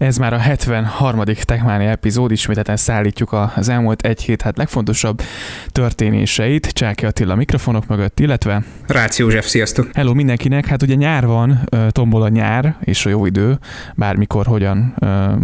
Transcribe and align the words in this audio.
Ez 0.00 0.16
már 0.16 0.32
a 0.32 0.38
73. 0.38 1.22
Techmáni 1.44 1.84
epizód, 1.84 2.30
ismételten 2.30 2.76
szállítjuk 2.76 3.36
az 3.54 3.68
elmúlt 3.68 4.02
egy 4.02 4.22
hét 4.22 4.42
hát 4.42 4.56
legfontosabb 4.56 5.22
történéseit. 5.68 6.66
Csáki 6.66 7.06
Attila 7.06 7.34
mikrofonok 7.34 7.86
mögött, 7.86 8.20
illetve... 8.20 8.62
Rácz 8.86 9.18
József, 9.18 9.46
sziasztok! 9.46 9.90
Hello 9.94 10.14
mindenkinek, 10.14 10.66
hát 10.66 10.82
ugye 10.82 10.94
nyár 10.94 11.26
van, 11.26 11.68
tombol 11.90 12.22
a 12.22 12.28
nyár, 12.28 12.76
és 12.80 13.06
a 13.06 13.08
jó 13.08 13.26
idő, 13.26 13.58
bármikor 13.94 14.46
hogyan, 14.46 14.94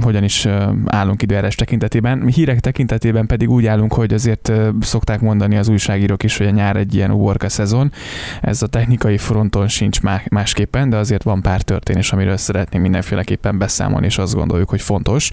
hogyan 0.02 0.24
is 0.24 0.48
állunk 0.86 1.22
időjárás 1.22 1.54
tekintetében. 1.54 2.26
Hírek 2.26 2.60
tekintetében 2.60 3.26
pedig 3.26 3.50
úgy 3.50 3.66
állunk, 3.66 3.92
hogy 3.92 4.12
azért 4.12 4.52
szokták 4.80 5.20
mondani 5.20 5.56
az 5.56 5.68
újságírók 5.68 6.22
is, 6.22 6.36
hogy 6.36 6.46
a 6.46 6.50
nyár 6.50 6.76
egy 6.76 6.94
ilyen 6.94 7.10
uborka 7.10 7.48
szezon. 7.48 7.92
Ez 8.40 8.62
a 8.62 8.66
technikai 8.66 9.18
fronton 9.18 9.68
sincs 9.68 10.00
másképpen, 10.28 10.90
de 10.90 10.96
azért 10.96 11.22
van 11.22 11.42
pár 11.42 11.62
történés, 11.62 12.12
amiről 12.12 12.36
szeretnénk 12.36 12.82
mindenféleképpen 12.82 13.58
beszámolni, 13.58 14.06
és 14.06 14.18
azt 14.18 14.24
gondolom, 14.26 14.44
gondoljuk, 14.46 14.70
hogy 14.70 14.80
fontos. 14.80 15.30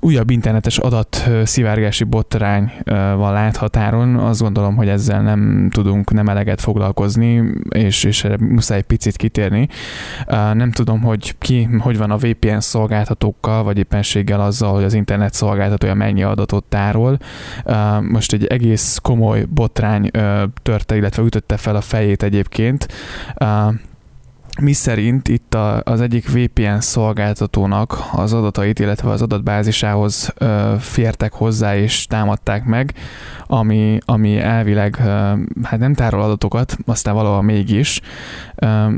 Újabb 0.00 0.30
internetes 0.30 0.78
adat 0.78 1.28
szivárgási 1.44 2.04
botrány 2.04 2.72
van 3.16 3.32
láthatáron, 3.32 4.14
azt 4.14 4.40
gondolom, 4.40 4.76
hogy 4.76 4.88
ezzel 4.88 5.22
nem 5.22 5.68
tudunk 5.72 6.12
nem 6.12 6.28
eleget 6.28 6.60
foglalkozni, 6.60 7.42
és, 7.68 8.04
és 8.04 8.24
erre 8.24 8.36
muszáj 8.40 8.82
picit 8.82 9.16
kitérni. 9.16 9.68
Nem 10.52 10.70
tudom, 10.70 11.02
hogy 11.02 11.38
ki, 11.38 11.68
hogy 11.78 11.98
van 11.98 12.10
a 12.10 12.16
VPN 12.16 12.58
szolgáltatókkal, 12.58 13.62
vagy 13.62 13.78
éppenséggel 13.78 14.40
azzal, 14.40 14.74
hogy 14.74 14.84
az 14.84 14.94
internet 14.94 15.34
szolgáltatója 15.34 15.94
mennyi 15.94 16.22
adatot 16.22 16.64
tárol. 16.64 17.18
Most 18.00 18.32
egy 18.32 18.46
egész 18.46 18.98
komoly 19.02 19.44
botrány 19.48 20.10
törte, 20.62 20.96
illetve 20.96 21.22
ütötte 21.22 21.56
fel 21.56 21.76
a 21.76 21.80
fejét 21.80 22.22
egyébként 22.22 22.88
mi 24.60 24.72
szerint 24.72 25.28
itt 25.28 25.54
a, 25.54 25.80
az 25.84 26.00
egyik 26.00 26.32
VPN 26.32 26.78
szolgáltatónak 26.78 27.98
az 28.12 28.32
adatait, 28.32 28.78
illetve 28.78 29.10
az 29.10 29.22
adatbázisához 29.22 30.32
ö, 30.38 30.74
fértek 30.78 31.32
hozzá 31.32 31.76
és 31.76 32.06
támadták 32.06 32.64
meg, 32.64 32.94
ami, 33.46 33.98
ami 34.04 34.38
elvileg 34.38 34.96
ö, 35.04 35.32
hát 35.62 35.78
nem 35.78 35.94
tárol 35.94 36.22
adatokat, 36.22 36.76
aztán 36.86 37.14
valahol 37.14 37.42
mégis. 37.42 38.00
Ö, 38.54 38.88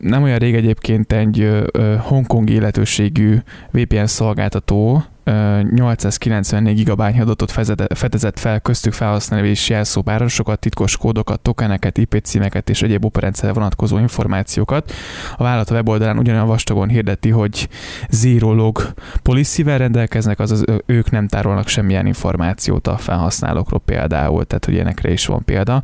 nem 0.00 0.22
olyan 0.22 0.38
rég 0.38 0.54
egyébként 0.54 1.12
egy 1.12 1.64
hongkongi 1.98 2.52
illetőségű 2.52 3.38
VPN 3.70 4.04
szolgáltató 4.04 5.04
894 5.24 6.74
gigabány 6.74 7.20
adatot 7.20 7.50
fedezett 7.94 8.38
fel 8.38 8.60
köztük 8.60 8.96
és 9.42 9.68
jelszóbárosokat, 9.68 10.58
titkos 10.58 10.96
kódokat, 10.96 11.40
tokeneket, 11.40 11.98
IP 11.98 12.20
címeket 12.22 12.70
és 12.70 12.82
egyéb 12.82 13.04
operendszerre 13.04 13.52
vonatkozó 13.52 13.98
információkat. 13.98 14.92
A 15.36 15.42
vállalat 15.42 15.70
a 15.70 15.74
weboldalán 15.74 16.18
ugyanolyan 16.18 16.46
vastagon 16.46 16.88
hirdeti, 16.88 17.30
hogy 17.30 17.68
zero 18.10 18.54
log 18.54 18.94
policy 19.22 19.62
rendelkeznek, 19.62 20.38
azaz 20.38 20.64
ők 20.86 21.10
nem 21.10 21.28
tárolnak 21.28 21.68
semmilyen 21.68 22.06
információt 22.06 22.86
a 22.86 22.96
felhasználókról 22.96 23.80
például, 23.80 24.44
tehát 24.44 24.64
hogy 24.64 24.74
ilyenekre 24.74 25.10
is 25.10 25.26
van 25.26 25.44
példa. 25.44 25.82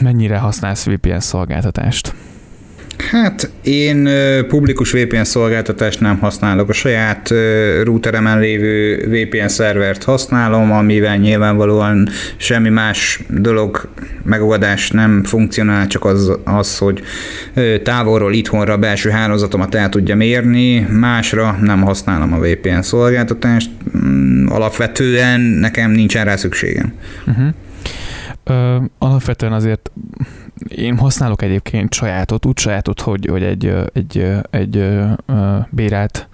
Mennyire 0.00 0.38
használsz 0.38 0.86
VPN 0.86 1.18
szolgáltatást? 1.18 2.14
Hát 3.10 3.50
én 3.62 4.08
publikus 4.48 4.92
VPN 4.92 5.22
szolgáltatást 5.22 6.00
nem 6.00 6.18
használok, 6.18 6.68
a 6.68 6.72
saját 6.72 7.32
routeremen 7.82 8.38
lévő 8.38 8.96
VPN 9.08 9.46
szervert 9.46 10.04
használom, 10.04 10.72
amivel 10.72 11.16
nyilvánvalóan 11.16 12.08
semmi 12.36 12.68
más 12.68 13.20
dolog, 13.28 13.88
megoldás 14.22 14.90
nem 14.90 15.24
funkcionál, 15.24 15.86
csak 15.86 16.04
az, 16.04 16.38
az 16.44 16.78
hogy 16.78 17.02
távolról 17.82 18.32
itthonra 18.32 18.72
a 18.72 18.78
belső 18.78 19.10
hálózatomat 19.10 19.74
el 19.74 19.88
tudja 19.88 20.16
mérni, 20.16 20.78
másra 20.80 21.58
nem 21.60 21.82
használom 21.82 22.32
a 22.32 22.38
VPN 22.38 22.80
szolgáltatást, 22.80 23.70
mm, 23.96 24.46
alapvetően 24.46 25.40
nekem 25.40 25.90
nincsen 25.90 26.24
rá 26.24 26.36
szükségem. 26.36 26.92
Uh-huh. 27.26 27.46
Ö, 28.44 28.76
alapvetően 28.98 29.52
azért 29.52 29.90
én 30.68 30.98
használok 30.98 31.42
egyébként 31.42 31.94
sajátot, 31.94 32.46
úgy 32.46 32.58
sajátot, 32.58 33.00
hogy, 33.00 33.26
hogy 33.26 33.42
egy, 33.42 33.74
egy, 33.92 34.32
egy 34.50 34.94
bérelt 35.70 36.28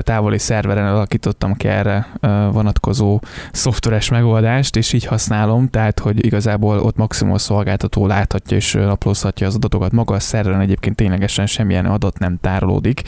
távoli 0.00 0.38
szerveren 0.38 0.86
alakítottam 0.86 1.54
ki 1.54 1.68
erre 1.68 2.06
vonatkozó 2.52 3.20
szoftveres 3.52 4.08
megoldást, 4.08 4.76
és 4.76 4.92
így 4.92 5.04
használom, 5.04 5.68
tehát 5.68 5.98
hogy 5.98 6.24
igazából 6.24 6.78
ott 6.78 6.96
maximum 6.96 7.34
a 7.34 7.38
szolgáltató 7.38 8.06
láthatja 8.06 8.56
és 8.56 8.72
naplózhatja 8.72 9.46
az 9.46 9.54
adatokat. 9.54 9.92
Maga 9.92 10.14
a 10.14 10.20
szerveren 10.20 10.60
egyébként 10.60 10.96
ténylegesen 10.96 11.46
semmilyen 11.46 11.86
adat 11.86 12.18
nem 12.18 12.38
tárolódik. 12.40 13.02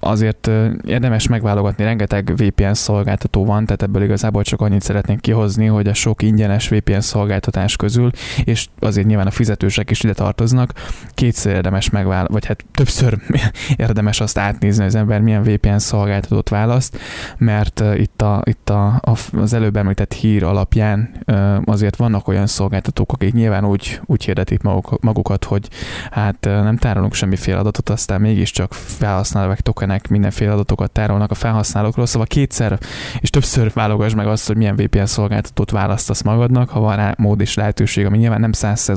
Azért 0.00 0.50
érdemes 0.86 1.28
megválogatni, 1.28 1.84
rengeteg 1.84 2.32
VPN 2.36 2.72
szolgáltató 2.72 3.44
van, 3.44 3.64
tehát 3.64 3.82
ebből 3.82 4.02
igazából 4.02 4.42
csak 4.42 4.60
annyit 4.60 4.82
szeretnénk 4.82 5.20
kihozni, 5.20 5.66
hogy 5.66 5.86
a 5.86 5.94
sok 5.94 6.22
ingyenes 6.22 6.68
VPN 6.68 7.00
szolgáltatás 7.00 7.76
közül, 7.76 8.10
és 8.44 8.66
azért 8.78 9.06
nyilván 9.12 9.30
a 9.30 9.36
fizetősek 9.36 9.90
is 9.90 10.02
ide 10.02 10.12
tartoznak, 10.12 10.72
kétszer 11.14 11.54
érdemes 11.54 11.90
megvál, 11.90 12.26
vagy 12.30 12.46
hát 12.46 12.64
többször 12.74 13.18
érdemes 13.76 14.20
azt 14.20 14.38
átnézni, 14.38 14.84
az 14.84 14.94
ember 14.94 15.20
milyen 15.20 15.42
VPN 15.42 15.76
szolgáltatót 15.76 16.48
választ, 16.48 16.98
mert 17.38 17.82
itt, 17.96 18.22
a, 18.22 18.42
itt 18.44 18.70
a, 18.70 19.00
az 19.32 19.52
előbb 19.52 19.76
említett 19.76 20.12
hír 20.12 20.44
alapján 20.44 21.24
azért 21.64 21.96
vannak 21.96 22.28
olyan 22.28 22.46
szolgáltatók, 22.46 23.12
akik 23.12 23.32
nyilván 23.32 23.64
úgy, 23.64 24.00
úgy 24.06 24.24
hirdetik 24.24 24.62
maguk, 24.62 25.02
magukat, 25.02 25.44
hogy 25.44 25.68
hát 26.10 26.36
nem 26.40 26.76
tárolunk 26.76 27.14
semmiféle 27.14 27.58
adatot, 27.58 27.88
aztán 27.88 28.20
mégiscsak 28.20 28.72
felhasználók, 28.72 29.56
tokenek 29.56 30.08
mindenféle 30.08 30.52
adatokat 30.52 30.90
tárolnak 30.90 31.30
a 31.30 31.34
felhasználókról, 31.34 32.06
szóval 32.06 32.26
kétszer 32.26 32.78
és 33.20 33.30
többször 33.30 33.70
válogass 33.74 34.14
meg 34.14 34.26
azt, 34.26 34.46
hogy 34.46 34.56
milyen 34.56 34.76
VPN 34.76 35.04
szolgáltatót 35.04 35.70
választasz 35.70 36.22
magadnak, 36.22 36.68
ha 36.68 36.80
van 36.80 36.96
rá 36.96 37.14
mód 37.18 37.40
és 37.40 37.54
lehetőség, 37.54 38.06
ami 38.06 38.18
nyilván 38.18 38.40
nem 38.40 38.52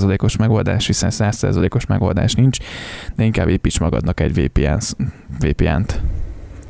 100%-os 0.07 0.37
megoldás, 0.37 0.85
hiszen 0.85 1.11
100%-os 1.13 1.85
megoldás 1.85 2.33
nincs, 2.33 2.57
de 3.15 3.23
inkább 3.23 3.47
építs 3.47 3.79
magadnak 3.79 4.19
egy 4.19 4.33
VPN, 4.33 4.77
VPN-t. 5.39 6.01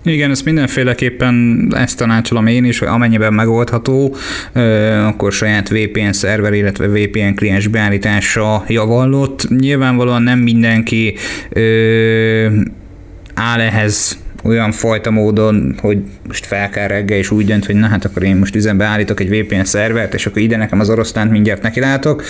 Igen, 0.03 0.31
ezt 0.31 0.45
mindenféleképpen 0.45 1.67
ezt 1.75 1.97
tanácsolom 1.97 2.47
én 2.47 2.65
is, 2.65 2.79
hogy 2.79 2.87
amennyiben 2.87 3.33
megoldható, 3.33 4.15
akkor 5.05 5.31
saját 5.31 5.69
VPN 5.69 6.11
szerver, 6.11 6.53
illetve 6.53 6.87
VPN 6.87 7.33
kliens 7.33 7.67
beállítása 7.67 8.63
javallott. 8.67 9.49
Nyilvánvalóan 9.49 10.21
nem 10.21 10.39
mindenki 10.39 11.15
áll 13.33 13.59
ehhez 13.59 14.23
olyan 14.45 14.71
fajta 14.71 15.11
módon, 15.11 15.75
hogy 15.81 15.97
most 16.27 16.45
fel 16.45 16.69
kell 16.69 16.87
reggel, 16.87 17.17
és 17.17 17.31
úgy 17.31 17.45
dönt, 17.45 17.65
hogy 17.65 17.75
na 17.75 17.87
hát 17.87 18.05
akkor 18.05 18.23
én 18.23 18.35
most 18.35 18.55
üzembe 18.55 18.85
állítok 18.85 19.19
egy 19.19 19.29
VPN 19.29 19.63
szervert, 19.63 20.13
és 20.13 20.25
akkor 20.25 20.41
ide 20.41 20.57
nekem 20.57 20.79
az 20.79 20.89
oroszlánt 20.89 21.31
mindjárt 21.31 21.61
nekilátok. 21.61 22.23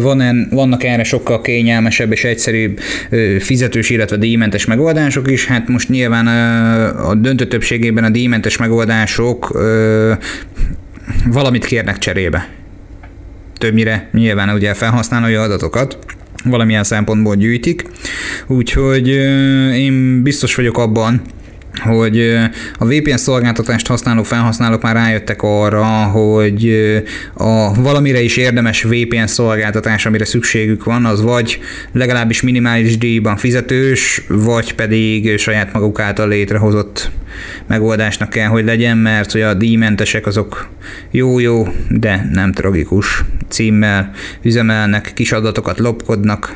Van 0.00 0.48
vannak 0.50 0.84
erre 0.84 1.04
sokkal 1.04 1.40
kényelmesebb 1.40 2.12
és 2.12 2.24
egyszerűbb 2.24 2.80
fizetős, 3.38 3.90
illetve 3.90 4.16
díjmentes 4.16 4.64
megoldások 4.64 5.30
is. 5.30 5.46
Hát 5.46 5.68
most 5.68 5.88
nyilván 5.88 6.26
a 6.96 7.14
döntő 7.14 7.46
többségében 7.46 8.04
a 8.04 8.10
díjmentes 8.10 8.56
megoldások 8.56 9.60
valamit 11.26 11.64
kérnek 11.64 11.98
cserébe. 11.98 12.48
Többnyire 13.58 14.08
nyilván 14.12 14.48
ugye 14.48 14.70
a 14.70 14.74
felhasználói 14.74 15.34
adatokat, 15.34 15.98
valamilyen 16.44 16.84
szempontból 16.84 17.36
gyűjtik. 17.36 17.86
Úgyhogy 18.46 19.08
én 19.74 20.22
biztos 20.22 20.54
vagyok 20.54 20.78
abban, 20.78 21.22
hogy 21.80 22.38
a 22.78 22.84
VPN 22.84 23.16
szolgáltatást 23.16 23.86
használó 23.86 24.22
felhasználók 24.22 24.82
már 24.82 24.94
rájöttek 24.94 25.42
arra, 25.42 25.84
hogy 26.04 26.74
a 27.34 27.82
valamire 27.82 28.20
is 28.20 28.36
érdemes 28.36 28.82
VPN 28.82 29.26
szolgáltatás, 29.26 30.06
amire 30.06 30.24
szükségük 30.24 30.84
van, 30.84 31.04
az 31.04 31.22
vagy 31.22 31.60
legalábbis 31.92 32.42
minimális 32.42 32.98
díjban 32.98 33.36
fizetős, 33.36 34.22
vagy 34.28 34.74
pedig 34.74 35.38
saját 35.38 35.72
maguk 35.72 36.00
által 36.00 36.28
létrehozott 36.28 37.10
megoldásnak 37.66 38.28
kell, 38.28 38.48
hogy 38.48 38.64
legyen, 38.64 38.96
mert 38.96 39.32
hogy 39.32 39.40
a 39.40 39.54
díjmentesek 39.54 40.26
azok 40.26 40.68
jó-jó, 41.10 41.68
de 41.88 42.28
nem 42.32 42.52
tragikus 42.52 43.24
címmel 43.48 44.10
üzemelnek, 44.42 45.10
kis 45.14 45.32
adatokat 45.32 45.78
lopkodnak, 45.78 46.54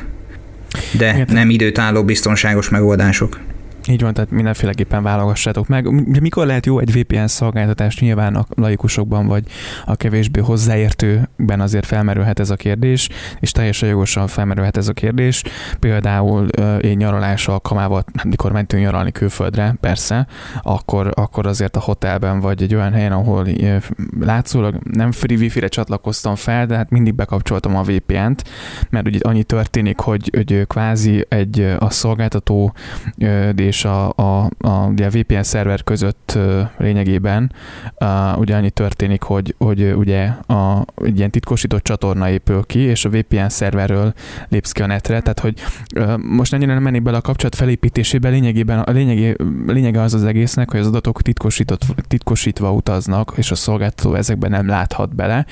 de 0.97 1.25
nem 1.27 1.49
időtálló 1.49 2.03
biztonságos 2.03 2.69
megoldások. 2.69 3.39
Így 3.87 4.01
van, 4.01 4.13
tehát 4.13 4.31
mindenféleképpen 4.31 5.03
válogassátok 5.03 5.67
meg. 5.67 5.89
Mikor 6.21 6.45
lehet 6.45 6.65
jó 6.65 6.79
egy 6.79 6.99
VPN 6.99 7.25
szolgáltatás? 7.25 7.99
Nyilván 7.99 8.35
a 8.35 8.45
laikusokban 8.55 9.27
vagy 9.27 9.43
a 9.85 9.95
kevésbé 9.95 10.39
hozzáértőben 10.39 11.61
azért 11.61 11.85
felmerülhet 11.85 12.39
ez 12.39 12.49
a 12.49 12.55
kérdés, 12.55 13.09
és 13.39 13.51
teljesen 13.51 13.89
jogosan 13.89 14.27
felmerülhet 14.27 14.77
ez 14.77 14.87
a 14.87 14.93
kérdés. 14.93 15.43
Például 15.79 16.47
én 16.81 16.97
nyaralás 16.97 17.47
alkalmával, 17.47 18.03
amikor 18.23 18.51
mentünk 18.51 18.83
nyaralni 18.83 19.11
külföldre, 19.11 19.75
persze, 19.79 20.27
akkor, 20.61 21.11
akkor 21.15 21.47
azért 21.47 21.75
a 21.75 21.79
hotelben 21.79 22.39
vagy 22.39 22.61
egy 22.61 22.75
olyan 22.75 22.93
helyen, 22.93 23.11
ahol 23.11 23.47
látszólag 24.19 24.75
nem 24.83 25.11
free 25.11 25.37
wifi-re 25.37 25.67
csatlakoztam 25.67 26.35
fel, 26.35 26.65
de 26.65 26.75
hát 26.75 26.89
mindig 26.89 27.15
bekapcsoltam 27.15 27.75
a 27.75 27.81
VPN-t, 27.81 28.43
mert 28.89 29.07
ugye 29.07 29.19
annyi 29.21 29.43
történik, 29.43 29.99
hogy, 29.99 30.29
hogy 30.33 30.67
kvázi 30.67 31.25
egy 31.29 31.75
a 31.79 31.89
szolgáltató 31.89 32.73
és 33.55 33.76
és 33.77 33.85
a, 33.85 34.13
a, 34.15 34.49
a, 34.57 34.67
a 34.67 35.09
VPN 35.09 35.41
szerver 35.41 35.83
között 35.83 36.37
lényegében 36.77 37.51
ugye 38.35 38.55
annyi 38.55 38.69
történik, 38.69 39.21
hogy, 39.21 39.55
hogy 39.57 39.93
ugye 39.95 40.25
a, 40.47 40.85
egy 40.95 41.17
ilyen 41.17 41.29
titkosított 41.29 41.83
csatorna 41.83 42.29
épül 42.29 42.63
ki, 42.65 42.79
és 42.79 43.05
a 43.05 43.09
VPN 43.09 43.47
szerverről 43.47 44.13
lépsz 44.49 44.71
ki 44.71 44.81
a 44.81 44.85
netre, 44.85 45.19
tehát 45.19 45.39
hogy 45.39 45.53
most 46.17 46.53
ennyire 46.53 46.73
nem 46.73 46.83
mennék 46.83 47.03
bele 47.03 47.17
a 47.17 47.21
kapcsolat 47.21 47.55
felépítésébe, 47.55 48.29
lényegében 48.29 48.79
a 48.79 48.91
lényegi, 48.91 49.35
lényege 49.67 50.01
az 50.01 50.13
az 50.13 50.23
egésznek, 50.23 50.71
hogy 50.71 50.79
az 50.79 50.87
adatok 50.87 51.21
titkosított, 51.21 51.85
titkosítva 52.07 52.73
utaznak, 52.73 53.33
és 53.35 53.51
a 53.51 53.55
szolgáltató 53.55 54.13
ezekben 54.13 54.51
nem 54.51 54.67
láthat 54.67 55.15
bele, 55.15 55.45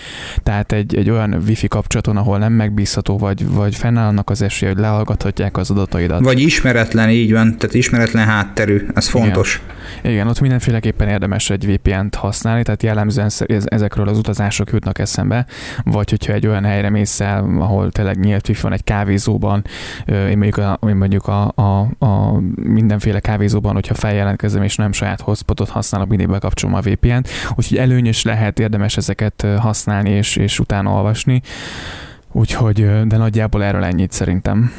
tehát 0.43 0.71
egy, 0.71 0.95
egy 0.95 1.09
olyan 1.09 1.43
wifi 1.47 1.67
kapcsolaton, 1.67 2.17
ahol 2.17 2.37
nem 2.37 2.53
megbízható, 2.53 3.17
vagy, 3.17 3.47
vagy 3.49 3.75
fennállnak 3.75 4.29
az 4.29 4.41
esélye, 4.41 4.71
hogy 4.71 4.81
lehallgathatják 4.81 5.57
az 5.57 5.71
adataidat. 5.71 6.23
Vagy 6.23 6.39
ismeretlen, 6.39 7.09
így 7.09 7.31
van, 7.31 7.57
tehát 7.57 7.75
ismeretlen 7.75 8.14
hátterű, 8.23 8.87
ez 8.93 9.07
fontos. 9.07 9.61
Igen, 9.99 10.11
Igen 10.11 10.27
ott 10.27 10.39
mindenféleképpen 10.39 11.07
érdemes 11.07 11.49
egy 11.49 11.73
VPN-t 11.73 12.15
használni, 12.15 12.63
tehát 12.63 12.83
jellemzően 12.83 13.29
ezekről 13.65 14.07
az 14.07 14.17
utazások 14.17 14.71
jutnak 14.71 14.99
eszembe, 14.99 15.45
vagy 15.83 16.09
hogyha 16.09 16.33
egy 16.33 16.47
olyan 16.47 16.63
helyre 16.63 16.89
mész 16.89 17.19
el, 17.19 17.55
ahol 17.59 17.91
tényleg 17.91 18.19
nyílt 18.19 18.47
wifi 18.47 18.61
van 18.61 18.73
egy 18.73 18.83
kávézóban, 18.83 19.63
én 20.05 20.37
mondjuk 20.37 20.57
a, 20.57 20.79
én 20.87 20.95
mondjuk 20.95 21.27
a, 21.27 21.51
a, 21.55 22.05
a 22.05 22.39
mindenféle 22.55 23.19
kávézóban, 23.19 23.73
hogyha 23.73 23.93
feljelentkezem 23.93 24.63
és 24.63 24.75
nem 24.75 24.91
saját 24.91 25.21
hotspotot 25.21 25.69
használok, 25.69 26.07
mindig 26.07 26.27
bekapcsolom 26.27 26.75
a 26.75 26.79
VPN-t, 26.79 27.29
úgyhogy 27.55 27.77
előnyös 27.77 28.23
lehet, 28.23 28.59
érdemes 28.59 28.97
ezeket 28.97 29.45
használni 29.57 30.09
és, 30.09 30.35
és 30.35 30.59
utána 30.59 30.91
olvasni. 30.91 31.41
Úgyhogy, 32.31 33.07
de 33.07 33.17
nagyjából 33.17 33.63
erről 33.63 33.83
ennyit 33.83 34.11
szerintem. 34.11 34.71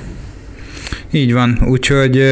Így 1.11 1.33
van, 1.33 1.59
úgyhogy 1.67 2.23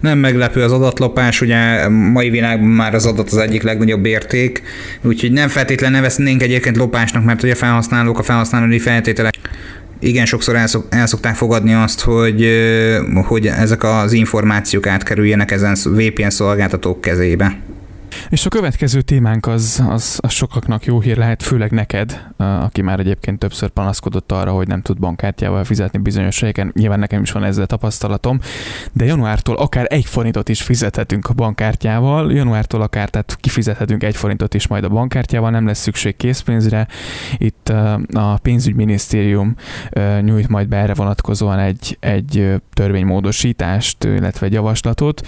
nem 0.00 0.18
meglepő 0.18 0.62
az 0.62 0.72
adatlopás, 0.72 1.40
ugye 1.40 1.88
mai 1.88 2.30
világban 2.30 2.68
már 2.68 2.94
az 2.94 3.06
adat 3.06 3.30
az 3.30 3.36
egyik 3.36 3.62
legnagyobb 3.62 4.04
érték, 4.06 4.62
úgyhogy 5.02 5.32
nem 5.32 5.48
feltétlenül 5.48 5.96
neveznénk 5.96 6.42
egyébként 6.42 6.76
lopásnak, 6.76 7.24
mert 7.24 7.42
ugye 7.42 7.54
felhasználók 7.54 8.18
a 8.18 8.22
felhasználói 8.22 8.78
feltételek 8.78 9.34
igen 10.02 10.26
sokszor 10.26 10.56
elszok, 10.56 10.86
el 10.88 11.06
szokták 11.06 11.34
fogadni 11.34 11.74
azt, 11.74 12.00
hogy, 12.00 12.48
hogy 13.24 13.46
ezek 13.46 13.84
az 13.84 14.12
információk 14.12 14.86
átkerüljenek 14.86 15.50
ezen 15.50 15.76
VPN 15.84 16.28
szolgáltatók 16.28 17.00
kezébe. 17.00 17.56
És 18.32 18.46
a 18.46 18.48
következő 18.48 19.00
témánk 19.00 19.46
az, 19.46 19.82
az, 19.88 20.18
az 20.22 20.32
sokaknak 20.32 20.84
jó 20.84 21.00
hír 21.00 21.16
lehet, 21.16 21.42
főleg 21.42 21.70
neked, 21.70 22.26
aki 22.36 22.82
már 22.82 22.98
egyébként 23.00 23.38
többször 23.38 23.68
panaszkodott 23.68 24.32
arra, 24.32 24.52
hogy 24.52 24.66
nem 24.66 24.82
tud 24.82 24.98
bankkártyával 24.98 25.64
fizetni 25.64 25.98
bizonyos 25.98 26.40
helyeken. 26.40 26.72
Nyilván 26.74 26.98
nekem 26.98 27.22
is 27.22 27.32
van 27.32 27.44
ezzel 27.44 27.66
tapasztalatom, 27.66 28.40
de 28.92 29.04
januártól 29.04 29.56
akár 29.56 29.86
egy 29.88 30.04
forintot 30.04 30.48
is 30.48 30.62
fizethetünk 30.62 31.28
a 31.28 31.32
bankkártyával, 31.32 32.32
januártól 32.32 32.82
akár 32.82 33.08
tehát 33.10 33.36
kifizethetünk 33.40 34.02
egy 34.02 34.16
forintot 34.16 34.54
is 34.54 34.66
majd 34.66 34.84
a 34.84 34.88
bankkártyával, 34.88 35.50
nem 35.50 35.66
lesz 35.66 35.80
szükség 35.80 36.16
készpénzre. 36.16 36.88
Itt 37.36 37.68
a 38.12 38.38
pénzügyminisztérium 38.42 39.54
nyújt 40.20 40.48
majd 40.48 40.68
be 40.68 40.76
erre 40.76 40.94
vonatkozóan 40.94 41.58
egy, 41.58 41.96
egy 42.00 42.62
törvénymódosítást, 42.72 44.04
illetve 44.04 44.46
egy 44.46 44.52
javaslatot 44.52 45.26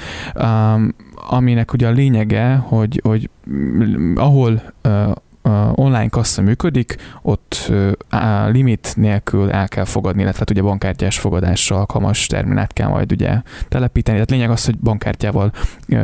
aminek 1.14 1.72
ugye 1.72 1.86
a 1.86 1.90
lényege, 1.90 2.54
hogy, 2.54 3.00
hogy 3.04 3.30
ahol 4.14 4.62
online 5.74 6.08
kassa 6.08 6.42
működik, 6.42 6.96
ott 7.22 7.72
limit 8.46 8.92
nélkül 8.96 9.50
el 9.50 9.68
kell 9.68 9.84
fogadni, 9.84 10.22
illetve 10.22 10.38
hát 10.38 10.50
ugye 10.50 10.62
bankkártyás 10.62 11.18
fogadással 11.18 11.78
alkalmas 11.78 12.26
terminát 12.26 12.72
kell 12.72 12.88
majd 12.88 13.12
ugye 13.12 13.40
telepíteni. 13.68 14.16
Tehát 14.16 14.30
lényeg 14.30 14.50
az, 14.50 14.64
hogy 14.64 14.78
bankkártyával 14.78 15.52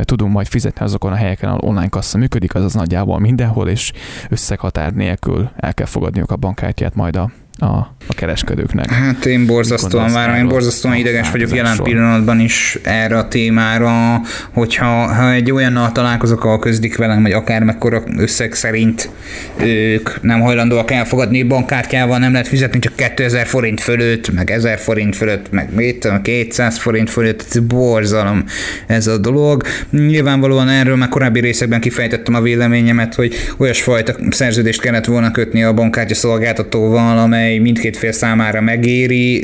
tudunk 0.01 0.33
majd 0.33 0.47
fizetni 0.47 0.85
azokon 0.85 1.11
a 1.11 1.15
helyeken, 1.15 1.49
ahol 1.49 1.69
online 1.69 1.89
kassa 1.89 2.17
működik, 2.17 2.55
azaz 2.55 2.73
nagyjából 2.73 3.19
mindenhol, 3.19 3.69
és 3.69 3.93
összeghatár 4.29 4.93
nélkül 4.93 5.49
el 5.55 5.73
kell 5.73 5.85
fogadniuk 5.85 6.31
a 6.31 6.35
bankkártyát 6.35 6.95
majd 6.95 7.15
a 7.15 7.31
a, 7.61 7.77
a 8.07 8.13
kereskedőknek. 8.15 8.91
Hát 8.91 9.25
én 9.25 9.45
borzasztóan 9.45 10.11
várom, 10.11 10.35
én 10.35 10.47
borzasztóan 10.47 10.95
ideges 10.95 11.31
vagyok 11.31 11.55
jelen 11.55 11.77
pillanatban 11.83 12.39
is 12.39 12.77
erre 12.83 13.17
a 13.17 13.27
témára, 13.27 14.21
hogyha 14.51 15.13
ha 15.13 15.31
egy 15.31 15.51
olyannal 15.51 15.91
találkozok, 15.91 16.43
ahol 16.43 16.59
közdik 16.59 16.97
velem, 16.97 17.21
hogy 17.21 17.31
akár 17.31 17.63
mekkora 17.63 18.03
összeg 18.17 18.53
szerint 18.53 19.09
ők 19.57 20.21
nem 20.21 20.41
hajlandóak 20.41 20.91
elfogadni 20.91 21.43
bankkártyával, 21.43 22.17
nem 22.17 22.31
lehet 22.31 22.47
fizetni 22.47 22.79
csak 22.79 22.95
2000 22.95 23.45
forint 23.45 23.81
fölött, 23.81 24.33
meg 24.33 24.51
1000 24.51 24.77
forint 24.77 25.15
fölött, 25.15 25.51
meg 25.51 25.75
mit, 25.75 26.07
200 26.21 26.77
forint 26.77 27.09
fölött, 27.09 27.45
ez 27.49 27.59
borzalom 27.59 28.43
ez 28.87 29.07
a 29.07 29.17
dolog. 29.17 29.63
Nyilvánvalóan 29.89 30.69
erről 30.69 30.95
már 30.95 31.09
korábbi 31.09 31.39
részekben 31.39 31.79
kifejtettem 31.79 32.33
a 32.33 32.41
véleményemet, 32.41 33.15
hogy 33.15 33.33
olyasfajta 33.57 34.15
szerződést 34.29 34.81
kellett 34.81 35.05
volna 35.05 35.31
kötni 35.31 35.63
a 35.63 35.73
bankkártya 35.73 36.15
szolgáltatóval, 36.15 37.17
amely 37.17 37.50
amely 37.51 37.63
mindkét 37.63 37.97
fél 37.97 38.11
számára 38.11 38.61
megéri, 38.61 39.43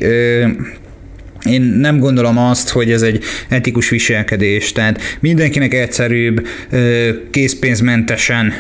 én 1.48 1.62
nem 1.62 2.00
gondolom 2.00 2.38
azt, 2.38 2.70
hogy 2.70 2.92
ez 2.92 3.02
egy 3.02 3.24
etikus 3.50 3.90
viselkedés, 3.90 4.72
tehát 4.72 5.02
mindenkinek 5.20 5.74
egyszerűbb 5.74 6.48
készpénzmentesen 7.32 8.54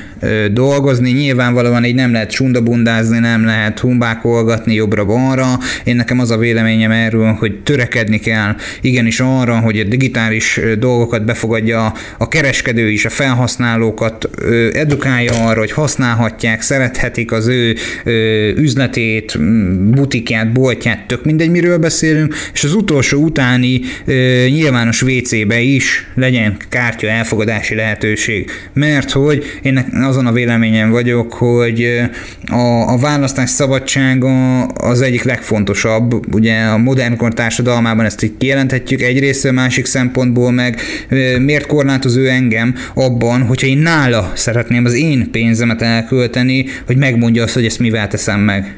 dolgozni, 0.52 1.12
nyilvánvalóan 1.12 1.86
így 1.86 1.96
nem 1.96 2.12
lehet 2.12 2.32
sundabundázni, 2.32 3.20
nem 3.20 3.46
lehet 3.46 3.80
humbákolgatni 3.80 4.74
jobbra-balra. 4.74 5.60
Én 5.84 5.96
nekem 5.96 6.20
az 6.20 6.32
a 6.32 6.38
véleményem 6.38 6.92
erről, 6.92 7.32
hogy 7.32 7.60
törekedni 7.64 8.20
kell 8.20 8.56
igenis 8.82 9.20
arra, 9.20 9.60
hogy 9.60 9.80
a 9.80 9.84
digitális 9.84 10.60
dolgokat 10.80 11.26
befogadja 11.26 11.94
a 12.18 12.28
kereskedő 12.28 12.90
is, 12.90 13.06
a 13.06 13.10
felhasználókat 13.10 14.30
edukálja 14.74 15.46
arra, 15.46 15.60
hogy 15.60 15.72
használhatják, 15.72 16.62
szerethetik 16.62 17.32
az 17.32 17.48
ő 17.48 17.76
üzletét, 18.56 19.40
butikját, 19.90 20.52
boltját, 20.52 21.08
tök 21.08 21.26
mindegy, 21.26 21.50
miről 21.50 21.78
beszélünk, 21.78 22.36
és 22.54 22.64
az 22.64 22.76
utolsó 22.78 23.24
utáni 23.24 23.82
e, 24.06 24.14
nyilvános 24.48 25.02
WC-be 25.02 25.60
is 25.60 26.08
legyen 26.16 26.58
kártya 26.70 27.08
elfogadási 27.08 27.76
lehetőség. 27.76 28.50
Mert 28.74 29.12
hogy 29.12 29.44
én 29.62 29.86
azon 29.94 30.26
a 30.26 30.32
véleményen 30.32 30.90
vagyok, 30.90 31.34
hogy 31.34 32.02
a, 32.46 32.92
a 32.94 32.98
választás 32.98 33.50
szabadsága 33.50 34.64
az 34.64 35.02
egyik 35.02 35.24
legfontosabb. 35.24 36.34
Ugye 36.36 36.64
a 36.64 36.78
modern 36.78 37.18
kor 37.18 37.34
társadalmában 37.34 38.06
ezt 38.06 38.24
így 38.24 38.38
kijelenthetjük 38.38 39.02
egyrészt, 39.02 39.52
másik 39.52 39.86
szempontból 39.86 40.52
meg 40.52 40.82
e, 41.10 41.40
miért 41.40 41.66
korlátozó 41.66 42.22
engem 42.24 42.76
abban, 42.94 43.42
hogyha 43.42 43.68
én 43.68 43.78
nála 43.78 44.32
szeretném 44.36 44.86
az 44.86 44.94
én 44.94 45.32
pénzemet 45.32 45.82
elkölteni, 45.82 46.66
hogy 46.86 46.98
megmondja 46.98 47.44
azt, 47.44 47.54
hogy 47.54 47.66
ezt 47.66 47.80
mivel 47.80 48.08
teszem 48.08 48.40
meg. 48.40 48.76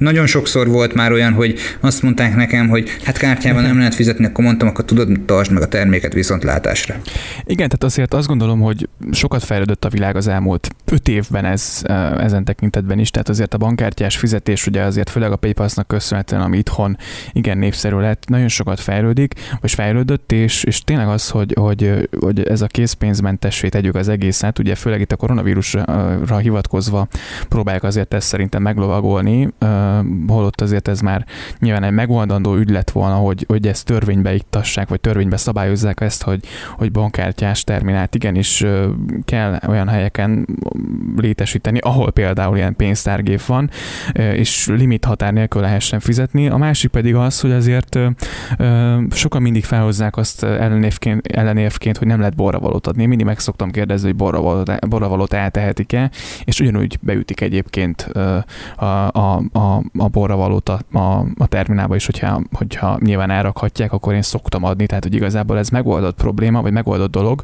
Nagyon 0.00 0.26
sokszor 0.26 0.68
volt 0.68 0.94
már 0.94 1.12
olyan, 1.12 1.32
hogy 1.32 1.58
azt 1.80 2.02
mondták 2.02 2.36
nekem, 2.36 2.68
hogy 2.68 2.88
hát 3.04 3.16
kártyával 3.16 3.62
nem 3.62 3.78
lehet 3.78 3.94
fizetni, 3.94 4.24
akkor 4.24 4.44
mondtam, 4.44 4.68
akkor 4.68 4.84
tudod, 4.84 5.20
tartsd 5.26 5.52
meg 5.52 5.62
a 5.62 5.68
terméket 5.68 6.12
viszontlátásra. 6.12 6.94
Igen, 7.44 7.68
tehát 7.68 7.84
azért 7.84 8.14
azt 8.14 8.26
gondolom, 8.26 8.60
hogy 8.60 8.88
sokat 9.10 9.44
fejlődött 9.44 9.84
a 9.84 9.88
világ 9.88 10.16
az 10.16 10.26
elmúlt 10.26 10.68
öt 10.84 11.08
évben 11.08 11.44
ez, 11.44 11.82
ezen 12.18 12.44
tekintetben 12.44 12.98
is, 12.98 13.10
tehát 13.10 13.28
azért 13.28 13.54
a 13.54 13.58
bankkártyás 13.58 14.16
fizetés, 14.16 14.66
ugye 14.66 14.82
azért 14.82 15.10
főleg 15.10 15.32
a 15.32 15.36
PayPal-nak 15.36 15.86
köszönhetően, 15.86 16.42
ami 16.42 16.58
itthon 16.58 16.96
igen 17.32 17.58
népszerű 17.58 17.96
lett, 17.96 18.28
nagyon 18.28 18.48
sokat 18.48 18.80
fejlődik, 18.80 19.34
vagy 19.60 19.72
fejlődött, 19.72 20.32
és, 20.32 20.64
és 20.64 20.80
tényleg 20.80 21.08
az, 21.08 21.28
hogy, 21.28 21.54
hogy, 21.60 22.08
hogy 22.20 22.42
ez 22.42 22.60
a 22.60 22.66
készpénzmentessé 22.66 23.68
tegyük 23.68 23.94
az 23.94 24.08
egészet, 24.08 24.58
ugye 24.58 24.74
főleg 24.74 25.00
itt 25.00 25.12
a 25.12 25.16
koronavírusra 25.16 26.36
hivatkozva 26.38 27.08
próbálják 27.48 27.82
azért 27.82 28.14
ezt 28.14 28.26
szerintem 28.26 28.62
meglovagolni, 28.62 29.48
holott 30.28 30.60
azért 30.60 30.88
ez 30.88 31.00
már 31.00 31.26
nyilván 31.58 31.82
egy 31.82 31.92
megoldandó 31.92 32.56
ügy 32.56 32.70
lett 32.70 32.90
volna, 32.90 33.14
hogy, 33.14 33.44
hogy 33.48 33.66
ezt 33.66 33.84
törvénybe 33.84 34.34
iktassák, 34.34 34.88
vagy 34.88 35.00
törvénybe 35.00 35.36
szabályozzák 35.36 36.00
ezt, 36.00 36.22
hogy, 36.22 36.44
hogy 36.76 36.92
bankkártyás 36.92 37.64
terminált 37.64 38.14
igenis 38.14 38.64
kell 39.24 39.58
olyan 39.68 39.88
helyeken 39.88 40.46
létesíteni, 41.16 41.78
ahol 41.78 42.12
például 42.12 42.56
ilyen 42.56 42.76
pénztárgép 42.76 43.44
van, 43.44 43.70
és 44.12 44.66
limit 44.66 45.04
határ 45.04 45.32
nélkül 45.32 45.60
lehessen 45.60 46.00
fizetni. 46.00 46.48
A 46.48 46.56
másik 46.56 46.90
pedig 46.90 47.14
az, 47.14 47.40
hogy 47.40 47.52
azért 47.52 47.98
sokan 49.10 49.42
mindig 49.42 49.64
felhozzák 49.64 50.16
azt 50.16 50.44
ellenévként, 50.44 51.26
ellenévként 51.26 51.98
hogy 51.98 52.06
nem 52.06 52.18
lehet 52.18 52.36
borravalót 52.36 52.86
adni. 52.86 53.02
Én 53.02 53.08
mindig 53.08 53.26
meg 53.26 53.38
szoktam 53.38 53.70
kérdezni, 53.70 54.06
hogy 54.06 54.16
borravalót, 54.16 54.88
borravalót 54.88 55.32
eltehetik-e, 55.32 56.10
és 56.44 56.60
ugyanúgy 56.60 56.98
beütik 57.00 57.40
egyébként 57.40 58.00
a, 58.76 58.84
a, 58.86 59.42
a, 59.52 59.79
a 59.98 60.08
borravalót 60.08 60.68
a, 60.68 60.80
a, 60.98 61.26
a 61.38 61.46
terminálba 61.46 61.94
is, 61.94 62.06
hogyha, 62.06 62.42
hogyha 62.52 62.98
nyilván 63.02 63.30
elrakhatják, 63.30 63.92
akkor 63.92 64.14
én 64.14 64.22
szoktam 64.22 64.64
adni, 64.64 64.86
tehát 64.86 65.02
hogy 65.02 65.14
igazából 65.14 65.58
ez 65.58 65.68
megoldott 65.68 66.16
probléma, 66.16 66.62
vagy 66.62 66.72
megoldott 66.72 67.10
dolog, 67.10 67.42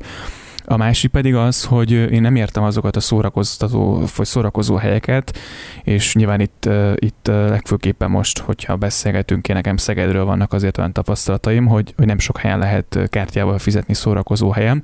A 0.68 0.76
másik 0.76 1.10
pedig 1.10 1.34
az, 1.34 1.64
hogy 1.64 1.90
én 1.90 2.20
nem 2.20 2.36
értem 2.36 2.62
azokat 2.62 2.96
a 2.96 3.00
szórakoztató, 3.00 4.02
vagy 4.16 4.26
szórakozó 4.26 4.74
helyeket, 4.74 5.38
és 5.82 6.14
nyilván 6.14 6.40
itt, 6.40 6.68
itt 6.94 7.26
legfőképpen 7.26 8.10
most, 8.10 8.38
hogyha 8.38 8.76
beszélgetünk, 8.76 9.48
én 9.48 9.56
nekem 9.56 9.76
Szegedről 9.76 10.24
vannak 10.24 10.52
azért 10.52 10.78
olyan 10.78 10.92
tapasztalataim, 10.92 11.66
hogy, 11.66 11.92
hogy 11.96 12.06
nem 12.06 12.18
sok 12.18 12.38
helyen 12.38 12.58
lehet 12.58 12.98
kártyával 13.10 13.58
fizetni 13.58 13.94
szórakozó 13.94 14.50
helyen. 14.50 14.82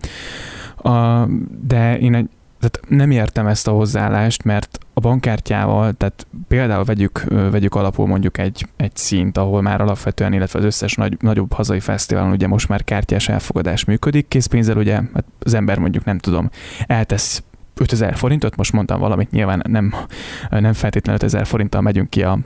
De 1.67 1.99
én 1.99 2.15
egy 2.15 2.29
tehát 2.63 2.89
nem 2.89 3.11
értem 3.11 3.47
ezt 3.47 3.69
a 3.69 3.71
hozzáállást, 3.71 4.45
mert 4.45 4.79
a 4.95 5.01
bankkártyával, 5.01 5.93
tehát 5.93 6.27
például 6.49 6.85
vegyük, 6.85 7.25
vegyük 7.51 7.75
alapul 7.75 8.07
mondjuk 8.07 8.39
egy, 8.39 8.67
egy 8.77 8.97
szint, 8.97 9.39
ahol 9.39 9.63
már 9.63 9.81
alapvetően, 9.81 10.33
illetve 10.33 10.59
az 10.59 10.65
összes 10.65 10.95
nagy, 10.95 11.17
nagyobb 11.21 11.53
hazai 11.53 11.81
fesztiválon 11.81 12.31
ugye 12.31 12.47
most 12.47 12.69
már 12.69 12.85
kártyás 12.85 13.29
elfogadás 13.29 13.85
működik, 13.85 14.29
készpénzzel 14.29 14.77
ugye 14.77 14.95
hát 14.95 15.25
az 15.39 15.55
ember 15.55 15.79
mondjuk 15.79 16.05
nem 16.05 16.19
tudom, 16.19 16.51
eltesz 16.87 17.43
5000 17.75 18.17
forintot, 18.17 18.57
most 18.57 18.73
mondtam 18.73 19.01
valamit, 19.01 19.31
nyilván 19.31 19.63
nem, 19.69 19.95
nem 20.51 20.73
feltétlenül 20.73 21.21
5000 21.23 21.47
forinttal 21.47 21.81
megyünk 21.81 22.11
ki 22.11 22.23
a, 22.23 22.39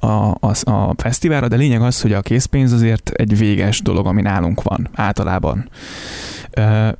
a, 0.00 0.06
a, 0.06 0.70
a 0.70 0.94
fesztiválra, 0.96 1.48
de 1.48 1.56
lényeg 1.56 1.82
az, 1.82 2.00
hogy 2.00 2.12
a 2.12 2.20
készpénz 2.20 2.72
azért 2.72 3.10
egy 3.10 3.38
véges 3.38 3.82
dolog, 3.82 4.06
ami 4.06 4.22
nálunk 4.22 4.62
van 4.62 4.88
általában. 4.94 5.68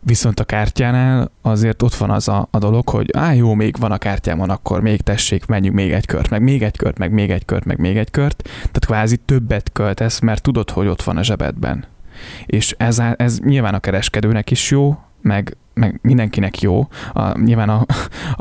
Viszont 0.01 0.41
a 0.41 0.45
kártyánál 0.45 1.31
azért 1.43 1.83
ott 1.83 1.95
van 1.95 2.11
az 2.11 2.29
a, 2.29 2.49
a 2.51 2.59
dolog, 2.59 2.89
hogy 2.89 3.11
á, 3.13 3.33
jó, 3.33 3.55
még 3.55 3.77
van 3.79 3.93
a 3.93 3.99
kártyámon, 3.99 4.51
akkor 4.51 4.81
még 4.81 5.01
tessék, 5.01 5.47
menjünk 5.47 5.77
még 5.77 5.93
egy 5.93 6.07
kört, 6.07 6.31
meg 6.31 6.43
még 6.43 6.63
egy 6.63 6.77
kört, 6.77 6.99
meg 6.99 7.13
még 7.13 7.31
egy 7.31 7.45
kört, 7.45 7.65
meg 7.65 7.79
még 7.79 7.97
egy 7.97 8.11
kört. 8.11 8.43
Tehát 8.43 8.85
kvázi 8.87 9.17
többet 9.17 9.71
költesz, 9.73 10.21
mert 10.21 10.43
tudod, 10.43 10.71
hogy 10.71 10.87
ott 10.87 11.03
van 11.03 11.17
a 11.17 11.23
zsebedben. 11.23 11.85
És 12.47 12.75
ez, 12.79 13.03
ez 13.17 13.39
nyilván 13.39 13.75
a 13.75 13.79
kereskedőnek 13.79 14.51
is 14.51 14.71
jó, 14.71 14.99
meg 15.21 15.57
meg 15.81 15.99
mindenkinek 16.03 16.61
jó. 16.61 16.89
A, 17.13 17.39
nyilván 17.39 17.69
a, 17.69 17.87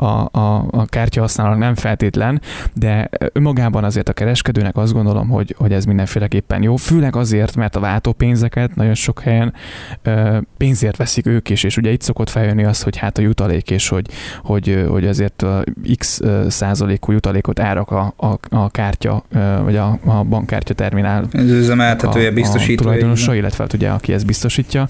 a, 0.04 0.38
a, 0.38 0.66
a 0.70 0.84
kártya 0.86 1.20
használónak 1.20 1.58
nem 1.58 1.74
feltétlen, 1.74 2.40
de 2.72 3.08
önmagában 3.32 3.84
azért 3.84 4.08
a 4.08 4.12
kereskedőnek 4.12 4.76
azt 4.76 4.92
gondolom, 4.92 5.28
hogy, 5.28 5.54
hogy 5.58 5.72
ez 5.72 5.84
mindenféleképpen 5.84 6.62
jó. 6.62 6.76
Főleg 6.76 7.16
azért, 7.16 7.56
mert 7.56 7.76
a 7.76 7.80
váltópénzeket 7.80 8.74
nagyon 8.74 8.94
sok 8.94 9.20
helyen 9.20 9.54
ö, 10.02 10.38
pénzért 10.56 10.96
veszik 10.96 11.26
ők 11.26 11.50
is, 11.50 11.64
és 11.64 11.76
ugye 11.76 11.90
itt 11.90 12.02
szokott 12.02 12.30
feljönni 12.30 12.64
az, 12.64 12.82
hogy 12.82 12.96
hát 12.96 13.18
a 13.18 13.22
jutalék, 13.22 13.70
és 13.70 13.88
hogy, 13.88 14.06
hogy, 14.42 14.84
hogy 14.88 15.06
azért 15.06 15.42
a 15.42 15.64
x 15.98 16.20
százalékú 16.48 17.12
jutalékot 17.12 17.60
árak 17.60 17.90
a, 17.90 18.14
a, 18.16 18.38
a 18.48 18.70
kártya, 18.70 19.24
vagy 19.64 19.76
a, 19.76 19.98
a 20.04 20.22
bankkártya 20.24 20.74
terminál. 20.74 21.28
Ez 21.32 21.50
üzemeltetője 21.50 22.30
biztosító. 22.30 22.82
A 22.82 22.84
tulajdonosa, 22.84 23.34
illetve 23.34 23.62
hát 23.62 23.72
ugye 23.72 23.88
aki 23.88 24.12
ezt 24.12 24.26
biztosítja. 24.26 24.88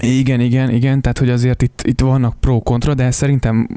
Igen, 0.00 0.40
igen, 0.40 0.70
igen, 0.70 1.00
tehát 1.00 1.18
hogy 1.18 1.30
azért 1.30 1.62
itt, 1.62 1.82
itt 1.84 2.00
vannak 2.00 2.40
pro-kontra, 2.40 2.94
de 2.94 3.10
szerintem 3.10 3.68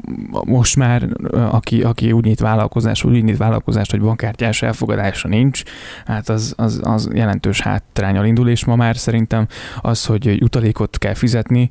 most 0.46 0.76
már, 0.76 1.08
aki, 1.50 1.82
aki 1.82 2.12
úgy 2.12 2.24
nyit 2.24 2.40
vállalkozás, 2.40 3.04
úgy 3.04 3.24
nyit 3.24 3.36
vállalkozást, 3.36 3.90
hogy 3.90 4.00
bankkártyás 4.00 4.62
elfogadása 4.62 5.28
nincs, 5.28 5.62
hát 6.06 6.28
az, 6.28 6.54
az, 6.56 6.80
az 6.82 7.08
jelentős 7.14 7.60
hátrányal 7.60 8.24
indul, 8.24 8.48
és 8.48 8.64
ma 8.64 8.76
már 8.76 8.96
szerintem 8.96 9.46
az, 9.80 10.04
hogy 10.04 10.42
utalékot 10.42 10.98
kell 10.98 11.14
fizetni, 11.14 11.68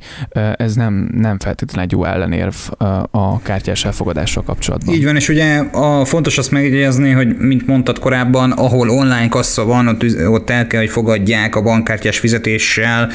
ez 0.55 0.75
nem, 0.75 1.09
nem 1.13 1.39
feltétlenül 1.39 1.85
egy 1.85 1.91
jó 1.91 2.05
ellenérv 2.05 2.55
a 3.11 3.41
kártyás 3.41 3.85
elfogadással 3.85 4.43
kapcsolatban. 4.43 4.95
Így 4.95 5.03
van, 5.03 5.15
és 5.15 5.29
ugye 5.29 5.59
a 5.59 6.05
fontos 6.05 6.37
azt 6.37 6.51
megjegyezni, 6.51 7.11
hogy 7.11 7.37
mint 7.37 7.67
mondtad 7.67 7.99
korábban, 7.99 8.51
ahol 8.51 8.89
online 8.89 9.29
kassa 9.29 9.65
van, 9.65 9.87
ott, 9.87 10.03
ott 10.27 10.49
el 10.49 10.67
kell, 10.67 10.79
hogy 10.79 10.89
fogadják 10.89 11.55
a 11.55 11.61
bankkártyás 11.61 12.19
fizetéssel 12.19 13.09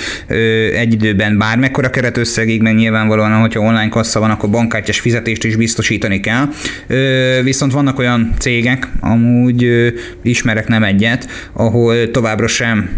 egy 0.75 0.93
időben 0.93 1.25
bőven 1.26 1.38
bármekkora 1.38 1.90
keretösszegig, 1.90 2.62
mert 2.62 2.76
nyilvánvalóan, 2.76 3.33
hogyha 3.33 3.61
online 3.61 3.88
kassa 3.88 4.21
van, 4.21 4.30
akkor 4.30 4.50
bankkártyás 4.50 5.00
fizetést 5.00 5.45
is 5.45 5.56
biztosítani 5.56 6.21
kell. 6.21 6.49
Viszont 7.42 7.73
vannak 7.73 7.99
olyan 7.99 8.35
cégek, 8.38 8.88
amúgy 9.00 9.92
ismerek 10.23 10.68
nem 10.68 10.83
egyet, 10.83 11.28
ahol 11.52 12.11
továbbra 12.11 12.47
sem 12.47 12.90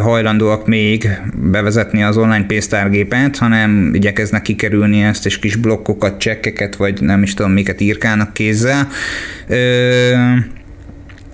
hajlandóak 0.00 0.66
még 0.66 1.08
bevezetni 1.34 2.02
az 2.02 2.16
online 2.16 2.46
pénztárgépet, 2.46 3.36
hanem 3.36 3.90
igyekeznek 3.94 4.42
kikerülni 4.42 5.02
ezt, 5.02 5.26
és 5.26 5.38
kis 5.38 5.56
blokkokat, 5.56 6.18
csekkeket, 6.18 6.76
vagy 6.76 7.00
nem 7.00 7.22
is 7.22 7.34
tudom, 7.34 7.52
miket 7.52 7.80
írkálnak 7.80 8.32
kézzel 8.32 8.88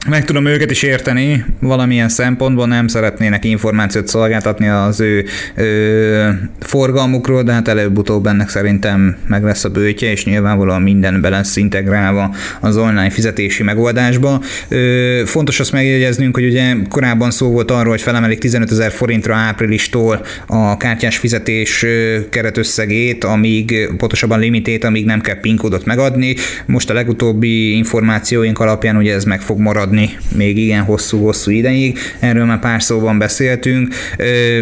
meg 0.08 0.24
tudom 0.24 0.46
őket 0.46 0.70
is 0.70 0.82
érteni, 0.82 1.44
valamilyen 1.60 2.08
szempontból 2.08 2.66
nem 2.66 2.86
szeretnének 2.86 3.44
információt 3.44 4.08
szolgáltatni 4.08 4.68
az 4.68 5.00
ő, 5.00 5.24
ő 5.54 6.50
forgalmukról, 6.60 7.42
de 7.42 7.52
hát 7.52 7.68
előbb-utóbb 7.68 8.26
ennek 8.26 8.48
szerintem 8.48 9.16
meg 9.26 9.42
lesz 9.42 9.64
a 9.64 9.68
bőtje, 9.68 10.10
és 10.10 10.24
nyilvánvalóan 10.24 10.82
minden 10.82 11.20
be 11.20 11.28
lesz 11.28 11.56
integrálva 11.56 12.34
az 12.60 12.76
online 12.76 13.10
fizetési 13.10 13.62
megoldásba. 13.62 14.42
Ö, 14.68 15.22
fontos 15.26 15.60
azt 15.60 15.72
megjegyeznünk, 15.72 16.34
hogy 16.34 16.44
ugye 16.44 16.74
korábban 16.88 17.30
szó 17.30 17.50
volt 17.50 17.70
arról, 17.70 17.90
hogy 17.90 18.02
felemelik 18.02 18.38
15 18.38 18.70
ezer 18.70 18.92
forintra 18.92 19.34
áprilistól 19.34 20.24
a 20.46 20.76
kártyás 20.76 21.16
fizetés 21.16 21.86
keretösszegét, 22.30 23.24
amíg 23.24 23.88
pontosabban 23.96 24.38
limitét, 24.38 24.84
amíg 24.84 25.04
nem 25.04 25.20
kell 25.20 25.40
PIN 25.40 25.56
kódot 25.56 25.84
megadni. 25.84 26.34
Most 26.66 26.90
a 26.90 26.94
legutóbbi 26.94 27.76
információink 27.76 28.58
alapján 28.58 28.96
ugye 28.96 29.14
ez 29.14 29.24
meg 29.24 29.40
fog 29.40 29.58
maradni 29.58 29.90
maradni 29.92 30.18
még 30.36 30.58
igen 30.58 30.82
hosszú-hosszú 30.82 31.50
ideig. 31.50 31.98
Erről 32.20 32.44
már 32.44 32.58
pár 32.58 32.82
szóban 32.82 33.18
beszéltünk. 33.18 33.94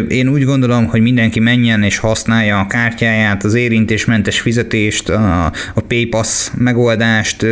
Én 0.07 0.27
úgy 0.27 0.43
gondolom, 0.43 0.85
hogy 0.85 1.01
mindenki 1.01 1.39
menjen 1.39 1.83
és 1.83 1.97
használja 1.97 2.59
a 2.59 2.67
kártyáját, 2.67 3.43
az 3.43 3.53
érintésmentes 3.53 4.39
fizetést, 4.39 5.09
a, 5.09 5.45
a 5.73 5.81
PayPass 5.87 6.49
megoldást, 6.57 7.45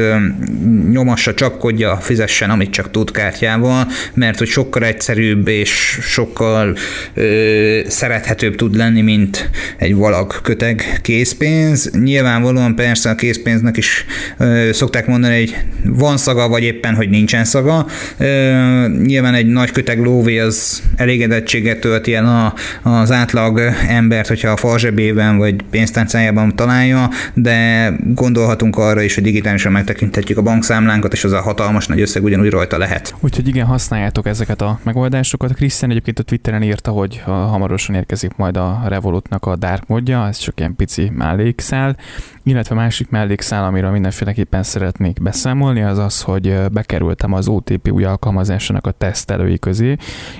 nyomassa, 0.92 1.34
csapkodja, 1.34 1.98
fizessen, 1.98 2.50
amit 2.50 2.72
csak 2.72 2.92
tud 2.92 3.12
kártyával, 3.12 3.88
mert 4.14 4.38
hogy 4.38 4.48
sokkal 4.48 4.84
egyszerűbb 4.84 5.48
és 5.48 6.00
sokkal 6.02 6.78
szerethetőbb 7.88 8.56
tud 8.56 8.76
lenni, 8.76 9.02
mint 9.02 9.50
egy 9.78 9.96
valag 9.96 10.42
köteg 10.42 11.00
készpénz. 11.02 11.92
Nyilvánvalóan 11.92 12.76
persze 12.76 13.10
a 13.10 13.16
készpénznek 13.16 13.78
is 13.78 14.06
ö, 14.38 14.70
szokták 14.74 15.08
mondani, 15.08 15.40
hogy 15.40 15.56
van 15.84 16.18
szaga, 16.18 16.48
vagy 16.48 16.64
éppen, 16.64 16.96
hogy 16.96 17.10
nincsen 17.10 17.46
szaga, 17.46 17.69
maga. 17.70 17.86
Nyilván 19.06 19.34
egy 19.34 19.46
nagy 19.46 19.72
köteg 19.72 20.00
lóvé 20.00 20.40
az 20.40 20.84
elégedettséget 20.96 21.80
tölti 21.80 22.16
el 22.16 22.26
a, 22.26 22.54
az 22.90 23.12
átlag 23.12 23.62
embert, 23.88 24.28
hogyha 24.28 24.50
a 24.50 24.58
falzsebében 24.58 25.38
vagy 25.38 25.56
pénztárcájában 25.70 26.56
találja, 26.56 27.10
de 27.34 27.92
gondolhatunk 28.06 28.78
arra 28.78 29.02
is, 29.02 29.16
hogy 29.16 29.24
digitálisan 29.24 29.72
megtekinthetjük 29.72 30.38
a 30.38 30.42
bankszámlánkat, 30.42 31.14
és 31.14 31.24
az 31.24 31.32
a 31.32 31.42
hatalmas 31.42 31.88
nagy 31.88 32.02
összeg 32.02 32.24
ugyanúgy 32.24 32.50
rajta 32.50 32.78
lehet. 32.78 33.16
Úgyhogy 33.20 33.48
igen, 33.48 33.66
használjátok 33.66 34.28
ezeket 34.28 34.62
a 34.62 34.80
megoldásokat. 34.84 35.54
Krisztián 35.54 35.92
egyébként 35.92 36.20
a 36.20 36.24
Twitteren 36.24 36.64
írta, 36.64 36.92
hogy 36.92 37.22
hamarosan 37.26 37.96
érkezik 37.96 38.32
majd 38.36 38.58
a 38.58 38.82
Revolutnak 38.88 39.46
a 39.46 39.56
Dark 39.56 39.88
modja, 39.88 40.28
ez 40.28 40.38
csak 40.38 40.60
ilyen 40.60 40.76
pici 40.76 41.12
mellékszál, 41.16 41.98
illetve 42.44 42.76
másik 42.76 43.10
mellékszál, 43.10 43.64
amiről 43.64 43.92
mindenféleképpen 43.92 44.64
szeretnék 44.64 45.22
beszámolni, 45.22 45.82
az 45.82 45.98
az, 45.98 46.22
hogy 46.22 46.56
bekerültem 46.72 47.34
az 47.34 47.48
OTP 47.60 47.92
új 47.92 48.04
alkalmazásának 48.04 48.88
a 48.88 48.92
tesztelői 48.92 49.60
közé, 49.60 49.96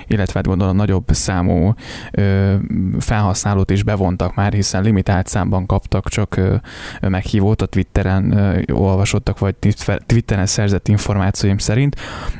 illetve 0.06 0.32
hát 0.34 0.46
gondolom 0.46 0.76
nagyobb 0.76 1.04
számú 1.10 1.74
ö, 2.10 2.54
felhasználót 2.98 3.70
is 3.70 3.82
bevontak 3.82 4.34
már, 4.34 4.52
hiszen 4.52 4.82
limitált 4.82 5.26
számban 5.26 5.66
kaptak 5.66 6.08
csak 6.08 6.36
ö, 6.36 6.56
meghívót 7.00 7.62
a 7.62 7.66
Twitteren 7.66 8.32
ö, 8.32 8.72
olvasottak, 8.72 9.38
vagy 9.38 9.54
Twitteren 10.06 10.46
szerzett 10.46 10.88
információim 10.88 11.58
szerint, 11.58 11.96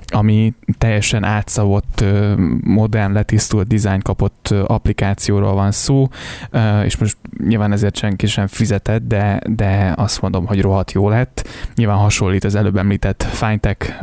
ami 0.06 0.54
teljesen 0.78 1.24
átszavott, 1.24 2.00
ö, 2.00 2.34
modern, 2.64 3.12
letisztult 3.12 3.66
dizájn 3.66 4.00
kapott 4.00 4.54
applikációról 4.66 5.54
van 5.54 5.72
szó, 5.72 6.08
ö, 6.50 6.80
és 6.82 6.96
most 6.96 7.16
nyilván 7.46 7.72
ezért 7.72 7.96
senki 7.96 8.26
sem 8.26 8.46
fizetett, 8.46 9.06
de, 9.06 9.40
de 9.46 9.92
azt 9.96 10.20
mondom, 10.22 10.46
hogy 10.46 10.60
rohadt 10.60 10.92
jó 10.92 11.08
lett. 11.08 11.48
Nyilván 11.74 11.96
hasonlít 11.96 12.44
az 12.44 12.54
előbb 12.54 12.76
említett 12.76 13.22
Fintech 13.22 14.02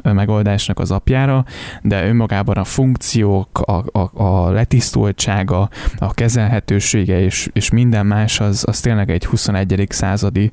megoldásnak 0.67 0.79
az 0.79 0.91
apjára, 0.91 1.45
de 1.81 2.07
önmagában 2.07 2.55
a 2.55 2.63
funkciók, 2.63 3.59
a, 3.59 3.99
a, 3.99 4.23
a 4.23 4.51
letisztultsága, 4.51 5.69
a 5.97 6.13
kezelhetősége 6.13 7.21
és, 7.21 7.49
és 7.53 7.69
minden 7.69 8.05
más 8.05 8.39
az, 8.39 8.63
az 8.67 8.79
tényleg 8.79 9.09
egy 9.09 9.25
21. 9.25 9.87
századi 9.89 10.49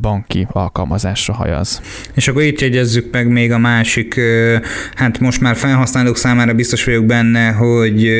banki 0.00 0.46
alkalmazásra 0.50 1.34
hajaz. 1.34 1.80
És 2.14 2.28
akkor 2.28 2.42
itt 2.42 2.60
jegyezzük 2.60 3.12
meg 3.12 3.28
még 3.28 3.52
a 3.52 3.58
másik, 3.58 4.20
hát 4.94 5.18
most 5.18 5.40
már 5.40 5.56
felhasználók 5.56 6.16
számára 6.16 6.54
biztos 6.54 6.84
vagyok 6.84 7.04
benne, 7.04 7.50
hogy 7.50 8.10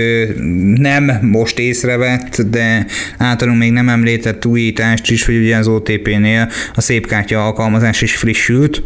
nem 0.77 1.19
most 1.23 1.59
észrevett, 1.59 2.41
de 2.43 2.87
általunk 3.19 3.59
még 3.59 3.73
nem 3.73 3.89
említett 3.89 4.47
újítást 4.47 5.11
is, 5.11 5.25
hogy 5.25 5.37
ugye 5.37 5.57
az 5.57 5.67
OTP-nél 5.67 6.49
a 6.75 6.81
szépkártya 6.81 7.45
alkalmazás 7.45 8.03
is 8.03 8.17
frissült, 8.17 8.83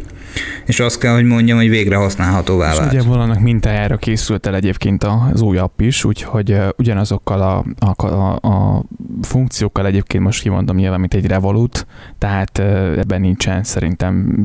és 0.66 0.80
azt 0.80 0.98
kell, 0.98 1.14
hogy 1.14 1.24
mondjam, 1.24 1.58
hogy 1.58 1.68
végre 1.68 1.96
használhatóvá 2.36 2.74
vált. 2.74 2.92
És 2.92 3.04
ugye 3.06 3.18
annak 3.18 3.40
mintájára 3.40 3.96
készült 3.96 4.46
el 4.46 4.54
egyébként 4.54 5.04
az 5.04 5.40
új 5.40 5.58
app 5.58 5.80
is, 5.80 6.04
úgyhogy 6.04 6.58
ugyanazokkal 6.76 7.42
a, 7.42 7.64
a, 7.86 8.06
a, 8.06 8.34
a 8.34 8.82
funkciókkal 9.22 9.86
egyébként 9.86 10.24
most 10.24 10.42
kimondom 10.42 10.76
nyilván, 10.76 11.00
mint 11.00 11.14
egy 11.14 11.26
Revolut, 11.26 11.86
tehát 12.18 12.58
ebben 12.98 13.20
nincsen 13.20 13.62
szerintem 13.62 14.44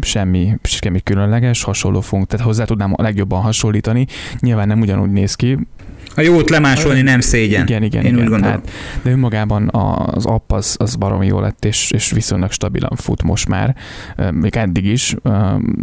semmi, 0.00 0.58
semmi 0.62 1.00
különleges, 1.00 1.62
hasonló 1.62 2.00
funkció, 2.00 2.18
tehát 2.24 2.46
hozzá 2.46 2.64
tudnám 2.64 2.92
a 2.96 3.02
legjobban 3.02 3.42
hasonlítani. 3.42 4.06
Nyilván 4.40 4.66
nem 4.66 4.80
ugyanúgy 4.80 5.10
néz 5.10 5.34
ki, 5.34 5.58
a 6.14 6.20
jót 6.20 6.50
lemásolni 6.50 7.02
nem 7.02 7.20
szégyen. 7.20 7.62
Igen, 7.66 7.82
igen, 7.82 8.04
Én 8.04 8.12
igen. 8.12 8.24
Úgy 8.24 8.30
gondolom. 8.30 8.54
Hát, 8.54 8.70
de 9.02 9.10
önmagában 9.10 9.68
az 9.72 10.26
app 10.26 10.52
az, 10.52 10.76
az 10.78 10.94
baromi 10.94 11.26
jó 11.26 11.40
lett, 11.40 11.64
és, 11.64 11.90
és 11.90 12.10
viszonylag 12.10 12.50
stabilan 12.50 12.96
fut 12.96 13.22
most 13.22 13.48
már. 13.48 13.76
Még 14.32 14.56
eddig 14.56 14.84
is. 14.84 15.16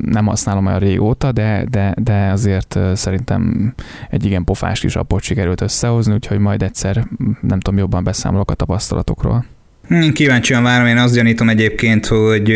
Nem 0.02 0.26
használom 0.26 0.66
olyan 0.66 0.80
régóta, 0.80 1.32
de, 1.32 1.66
de, 1.70 1.94
de 1.98 2.30
azért 2.32 2.80
szerintem 2.94 3.74
egy 4.10 4.26
igen 4.26 4.44
pofás 4.44 4.80
kis 4.80 4.96
appot 4.96 5.22
sikerült 5.22 5.62
összehozni, 5.62 6.14
úgyhogy 6.14 6.40
majd 6.40 6.62
egyszer, 6.62 7.08
nem 7.42 7.60
tudom, 7.60 7.80
jobban 7.80 8.04
beszámolok 8.04 8.52
a 8.52 8.54
tapasztalatokról. 8.54 9.46
Hm, 9.88 10.10
kíváncsian 10.10 10.64
várom, 10.64 10.88
én 10.88 10.98
azt 10.98 11.14
gyanítom 11.16 11.50
egyébként, 11.50 12.06
hogy, 12.06 12.54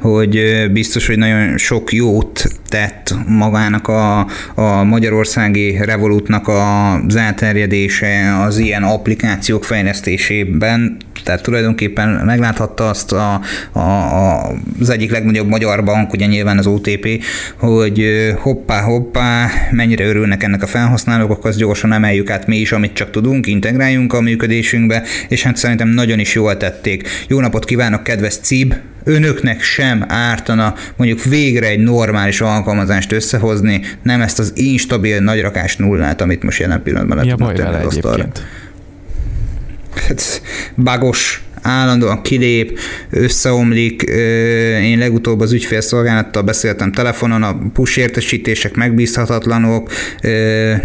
hogy 0.00 0.40
biztos, 0.72 1.06
hogy 1.06 1.18
nagyon 1.18 1.58
sok 1.58 1.92
jót 1.92 2.44
tett 2.68 3.14
magának 3.26 3.88
a, 3.88 4.26
a 4.54 4.82
magyarországi 4.84 5.76
Revolutnak 5.80 6.48
az 6.48 7.16
elterjedése 7.16 8.38
az 8.40 8.58
ilyen 8.58 8.82
applikációk 8.82 9.64
fejlesztésében, 9.64 10.96
tehát 11.22 11.42
tulajdonképpen 11.42 12.08
megláthatta 12.08 12.88
azt 12.88 13.12
a, 13.12 13.40
a, 13.72 13.78
a, 13.78 14.52
az 14.80 14.90
egyik 14.90 15.10
legnagyobb 15.10 15.48
magyar 15.48 15.84
bank, 15.84 16.12
ugye 16.12 16.26
nyilván 16.26 16.58
az 16.58 16.66
OTP, 16.66 17.24
hogy 17.56 18.04
hoppá, 18.38 18.80
hoppá, 18.80 19.50
mennyire 19.70 20.04
örülnek 20.04 20.42
ennek 20.42 20.62
a 20.62 20.66
felhasználók, 20.66 21.30
akkor 21.30 21.50
azt 21.50 21.58
gyorsan 21.58 21.92
emeljük 21.92 22.30
át 22.30 22.46
mi 22.46 22.56
is, 22.56 22.72
amit 22.72 22.92
csak 22.92 23.10
tudunk, 23.10 23.46
integráljunk 23.46 24.12
a 24.12 24.20
működésünkbe, 24.20 25.02
és 25.28 25.42
hát 25.42 25.56
szerintem 25.56 25.88
nagyon 25.88 26.18
is 26.18 26.34
jól 26.34 26.56
tették. 26.56 27.08
Jó 27.28 27.40
napot 27.40 27.64
kívánok, 27.64 28.02
kedves 28.02 28.36
CIB! 28.36 28.74
Önöknek 29.04 29.62
sem 29.62 30.04
ártana 30.08 30.74
mondjuk 30.96 31.24
végre 31.24 31.66
egy 31.66 31.78
normális 31.78 32.40
alkalmazást 32.40 33.12
összehozni, 33.12 33.80
nem 34.02 34.20
ezt 34.20 34.38
az 34.38 34.52
instabil 34.54 35.20
nagyrakás 35.20 35.76
nullát, 35.76 36.20
amit 36.20 36.42
most 36.42 36.60
jelen 36.60 36.82
pillanatban 36.82 37.16
le 37.16 37.30
tudnak 37.30 37.52
tenni 37.52 37.84
az 37.84 37.96
egyébként? 37.96 38.42
Hát, 39.94 40.42
bagos, 40.76 41.42
állandóan 41.62 42.22
kilép, 42.22 42.78
összeomlik. 43.10 44.02
Én 44.82 44.98
legutóbb 44.98 45.40
az 45.40 45.52
ügyfélszolgálattal 45.52 46.42
beszéltem 46.42 46.92
telefonon, 46.92 47.42
a 47.42 47.58
push 47.72 47.98
értesítések 47.98 48.74
megbízhatatlanok, 48.74 49.90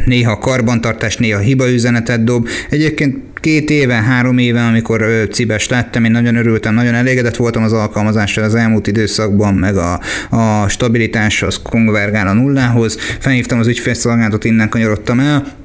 néha 0.06 0.38
karbantartás, 0.38 1.18
néha 1.18 1.40
hibaüzenetet 1.40 2.24
dob. 2.24 2.48
Egyébként 2.70 3.18
két 3.36 3.70
éve, 3.70 3.94
három 3.94 4.38
éve, 4.38 4.66
amikor 4.66 5.28
cibes 5.32 5.68
lettem, 5.68 6.06
én 6.06 6.12
nagyon 6.12 6.36
örültem, 6.36 6.74
nagyon 6.74 6.94
elégedett 6.94 7.36
voltam 7.36 7.64
az 7.64 7.74
alkalmazással 7.74 8.44
az 8.44 8.56
elmúlt 8.56 8.88
időszakban, 8.88 9.54
meg 9.54 9.78
a, 9.78 10.00
a 10.30 10.68
stabilitás 10.68 11.42
az 11.42 11.60
konvergál 11.64 12.28
a 12.28 12.34
nullához. 12.34 12.98
Felhívtam 13.20 13.60
az 13.60 13.68
ügyfélszolgálatot, 13.68 14.44
innen 14.44 14.70
kanyarodtam 14.70 15.20
el, 15.20 15.56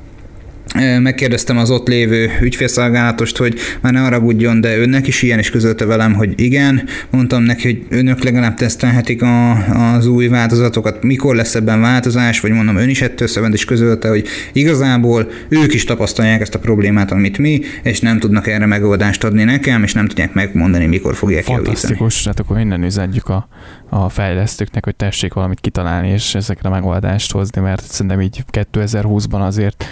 megkérdeztem 1.00 1.58
az 1.58 1.70
ott 1.70 1.88
lévő 1.88 2.30
ügyfélszolgálatost, 2.40 3.36
hogy 3.36 3.58
már 3.80 3.92
ne 3.92 4.00
haragudjon, 4.00 4.60
de 4.60 4.78
önnek 4.78 5.06
is 5.06 5.22
ilyen 5.22 5.38
is 5.38 5.50
közölte 5.50 5.84
velem, 5.84 6.14
hogy 6.14 6.40
igen. 6.40 6.88
Mondtam 7.10 7.42
neki, 7.42 7.62
hogy 7.62 7.98
önök 7.98 8.24
legalább 8.24 8.54
tesztelhetik 8.54 9.22
a, 9.22 9.52
az 9.94 10.06
új 10.06 10.28
változatokat, 10.28 11.02
mikor 11.02 11.34
lesz 11.34 11.54
ebben 11.54 11.80
változás, 11.80 12.40
vagy 12.40 12.50
mondom, 12.50 12.76
ön 12.76 12.88
is 12.88 13.02
ettől 13.02 13.28
szövend 13.28 13.54
is 13.54 13.64
közölte, 13.64 14.08
hogy 14.08 14.26
igazából 14.52 15.30
ők 15.48 15.74
is 15.74 15.84
tapasztalják 15.84 16.40
ezt 16.40 16.54
a 16.54 16.58
problémát, 16.58 17.10
amit 17.10 17.38
mi, 17.38 17.60
és 17.82 18.00
nem 18.00 18.18
tudnak 18.18 18.46
erre 18.46 18.66
megoldást 18.66 19.24
adni 19.24 19.44
nekem, 19.44 19.82
és 19.82 19.92
nem 19.92 20.06
tudják 20.06 20.32
megmondani, 20.32 20.86
mikor 20.86 21.14
fogják 21.14 21.44
Fantasztikus, 21.44 22.22
tehát 22.22 22.40
akkor 22.40 22.58
innen 22.58 22.82
üzenjük 22.82 23.28
a, 23.28 23.48
a 23.88 24.08
fejlesztőknek, 24.08 24.84
hogy 24.84 24.96
tessék 24.96 25.32
valamit 25.32 25.60
kitalálni, 25.60 26.08
és 26.08 26.34
ezekre 26.34 26.68
megoldást 26.68 27.32
hozni, 27.32 27.60
mert 27.60 27.82
szerintem 27.82 28.20
így 28.20 28.44
2020-ban 28.52 29.46
azért 29.46 29.84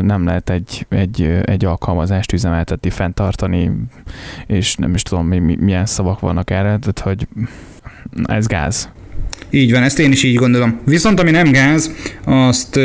nem 0.00 0.24
lehet 0.24 0.50
egy, 0.50 0.86
egy, 0.88 1.40
egy 1.44 1.64
alkalmazást 1.64 2.32
üzemeltetni, 2.32 2.90
fenntartani, 2.90 3.70
és 4.46 4.74
nem 4.74 4.94
is 4.94 5.02
tudom, 5.02 5.26
milyen 5.26 5.86
szavak 5.86 6.20
vannak 6.20 6.50
erre, 6.50 6.78
tehát 6.78 7.00
hogy 7.00 7.28
ez 8.24 8.46
gáz. 8.46 8.88
Így 9.50 9.72
van, 9.72 9.82
ezt 9.82 9.98
én 9.98 10.12
is 10.12 10.22
így 10.22 10.34
gondolom. 10.34 10.80
Viszont 10.84 11.20
ami 11.20 11.30
nem 11.30 11.52
gáz, 11.52 11.90
azt 12.24 12.76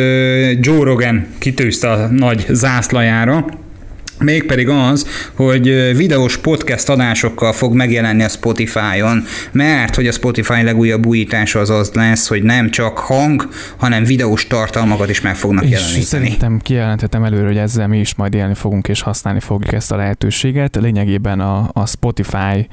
Joe 0.60 0.84
Rogan 0.84 1.28
kitűzte 1.38 1.92
a 1.92 2.08
nagy 2.08 2.46
zászlajára, 2.50 3.46
Mégpedig 4.20 4.70
az, 4.70 5.08
hogy 5.34 5.96
videós 5.96 6.38
podcast 6.38 6.90
adásokkal 6.90 7.54
fog 7.54 7.74
megjelenni 7.74 8.24
a 8.24 8.30
Spotify-on, 8.30 9.24
mert 9.52 9.96
hogy 9.96 10.08
a 10.08 10.12
Spotify 10.12 10.64
legújabb 10.64 11.06
újítása 11.06 11.60
az 11.60 11.70
az 11.70 11.92
lesz, 11.94 12.28
hogy 12.28 12.44
nem 12.44 12.70
csak 12.70 12.98
hang, 12.98 13.50
hanem 13.78 14.04
videós 14.04 14.48
tartalmakat 14.48 15.10
is 15.10 15.22
meg 15.22 15.36
fognak 15.36 15.64
és 15.64 15.70
jeleníteni. 15.70 16.04
szerintem 16.04 16.60
kijelenthetem 16.60 17.24
előre, 17.24 17.46
hogy 17.46 17.58
ezzel 17.58 17.88
mi 17.88 18.00
is 18.00 18.16
majd 18.16 18.34
élni 18.34 18.54
fogunk 18.54 18.88
és 18.88 19.02
használni 19.02 19.40
fogjuk 19.40 19.74
ezt 19.74 19.92
a 19.92 19.96
lehetőséget. 19.96 20.76
Lényegében 20.76 21.40
a, 21.40 21.70
a 21.74 21.86
Spotify-ba 21.86 22.68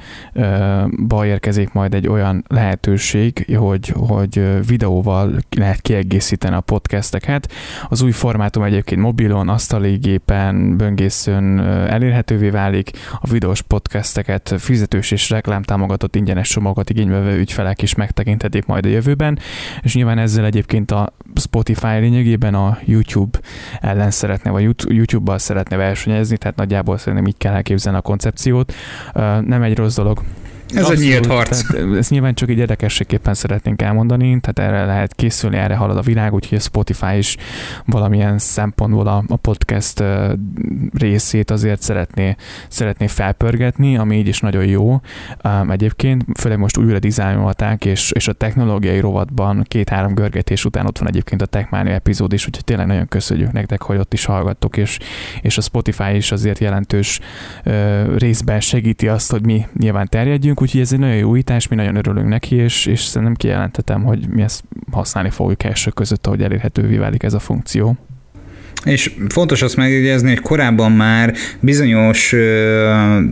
érkezik 1.25 1.71
majd 1.71 1.93
egy 1.93 2.07
olyan 2.07 2.43
lehetőség, 2.47 3.55
hogy, 3.57 3.93
hogy 3.95 4.41
videóval 4.67 5.39
lehet 5.57 5.81
kiegészíteni 5.81 6.55
a 6.55 6.61
podcasteket. 6.61 7.51
Az 7.89 8.01
új 8.01 8.11
formátum 8.11 8.63
egyébként 8.63 9.01
mobilon, 9.01 9.49
asztali 9.49 9.95
gépen, 9.95 10.77
böngésző 10.77 11.32
rögtön 11.33 11.59
elérhetővé 11.89 12.49
válik, 12.49 12.91
a 13.21 13.27
videós 13.27 13.61
podcasteket 13.61 14.53
fizetős 14.57 15.11
és 15.11 15.29
reklámtámogatott 15.29 16.15
ingyenes 16.15 16.49
csomagokat 16.49 16.89
igénybe 16.89 17.35
ügyfelek 17.35 17.81
is 17.81 17.95
megtekinthetik 17.95 18.65
majd 18.65 18.85
a 18.85 18.89
jövőben, 18.89 19.39
és 19.81 19.95
nyilván 19.95 20.17
ezzel 20.17 20.45
egyébként 20.45 20.91
a 20.91 21.13
Spotify 21.35 21.97
lényegében 21.99 22.53
a 22.53 22.77
YouTube 22.85 23.39
ellen 23.81 24.11
szeretne, 24.11 24.51
vagy 24.51 24.75
YouTube-bal 24.87 25.37
szeretne 25.37 25.77
versenyezni, 25.77 26.37
tehát 26.37 26.55
nagyjából 26.57 26.97
szerintem 26.97 27.27
így 27.27 27.37
kell 27.37 27.53
elképzelni 27.53 27.97
a 27.97 28.01
koncepciót. 28.01 28.73
Nem 29.41 29.61
egy 29.61 29.77
rossz 29.77 29.95
dolog, 29.95 30.21
ez 30.73 30.79
Abszolút, 30.79 31.01
egy 31.01 31.07
nyílt 31.07 31.25
harc. 31.25 31.67
Tehát 31.67 31.95
ezt 31.95 32.09
nyilván 32.09 32.33
csak 32.33 32.49
egy 32.49 32.57
érdekességképpen 32.57 33.33
szeretnénk 33.33 33.81
elmondani, 33.81 34.39
tehát 34.39 34.71
erre 34.71 34.85
lehet 34.85 35.13
készülni, 35.13 35.57
erre 35.57 35.75
halad 35.75 35.97
a 35.97 36.01
világ, 36.01 36.33
úgyhogy 36.33 36.57
a 36.57 36.61
Spotify 36.61 37.17
is 37.17 37.37
valamilyen 37.85 38.37
szempontból 38.37 39.07
a, 39.07 39.23
a 39.27 39.35
podcast 39.35 40.03
részét 40.93 41.51
azért 41.51 41.81
szeretné, 41.81 42.35
szeretné 42.67 43.07
felpörgetni, 43.07 43.97
ami 43.97 44.17
így 44.17 44.27
is 44.27 44.39
nagyon 44.39 44.65
jó. 44.65 45.01
Egyébként, 45.69 46.25
főleg 46.39 46.57
most 46.57 46.77
újra 46.77 46.99
dizájnolták, 46.99 47.85
és, 47.85 48.11
és 48.11 48.27
a 48.27 48.33
technológiai 48.33 48.99
rovatban 48.99 49.65
két-három 49.67 50.13
görgetés 50.13 50.65
után 50.65 50.85
ott 50.85 50.97
van 50.97 51.07
egyébként 51.07 51.41
a 51.41 51.45
Techmania 51.45 51.93
epizód 51.93 52.33
is, 52.33 52.45
úgyhogy 52.45 52.63
tényleg 52.63 52.87
nagyon 52.87 53.07
köszönjük 53.07 53.51
nektek, 53.51 53.81
hogy 53.81 53.97
ott 53.97 54.13
is 54.13 54.25
hallgattok, 54.25 54.77
és, 54.77 54.99
és 55.41 55.57
a 55.57 55.61
Spotify 55.61 56.15
is 56.15 56.31
azért 56.31 56.59
jelentős 56.59 57.19
részben 58.17 58.59
segíti 58.59 59.07
azt, 59.07 59.31
hogy 59.31 59.45
mi 59.45 59.65
nyilván 59.79 60.07
terjedjünk, 60.09 60.61
úgyhogy 60.63 60.81
ez 60.81 60.93
egy 60.93 60.99
nagyon 60.99 61.15
jó 61.15 61.29
újítás, 61.29 61.67
mi 61.67 61.75
nagyon 61.75 61.95
örülünk 61.95 62.27
neki, 62.27 62.55
és, 62.55 62.85
és 62.85 63.01
szerintem 63.01 63.35
kijelentetem, 63.35 64.03
hogy 64.03 64.27
mi 64.27 64.41
ezt 64.41 64.63
használni 64.91 65.29
fogjuk 65.29 65.63
elsők 65.63 65.93
között, 65.93 66.27
ahogy 66.27 66.41
elérhetővé 66.43 66.97
válik 66.97 67.23
ez 67.23 67.33
a 67.33 67.39
funkció. 67.39 67.97
És 68.85 69.11
fontos 69.29 69.61
azt 69.61 69.75
megjegyezni, 69.75 70.29
hogy 70.29 70.39
korábban 70.39 70.91
már 70.91 71.33
bizonyos 71.59 72.35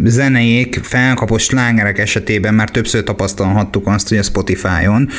zenék, 0.03 0.79
felkapott 0.83 1.39
slágerek 1.39 1.97
esetében 1.97 2.53
már 2.53 2.69
többször 2.69 3.03
tapasztalhattuk 3.03 3.87
azt, 3.87 4.09
hogy 4.09 4.17
a 4.17 4.23
Spotify-on 4.23 5.09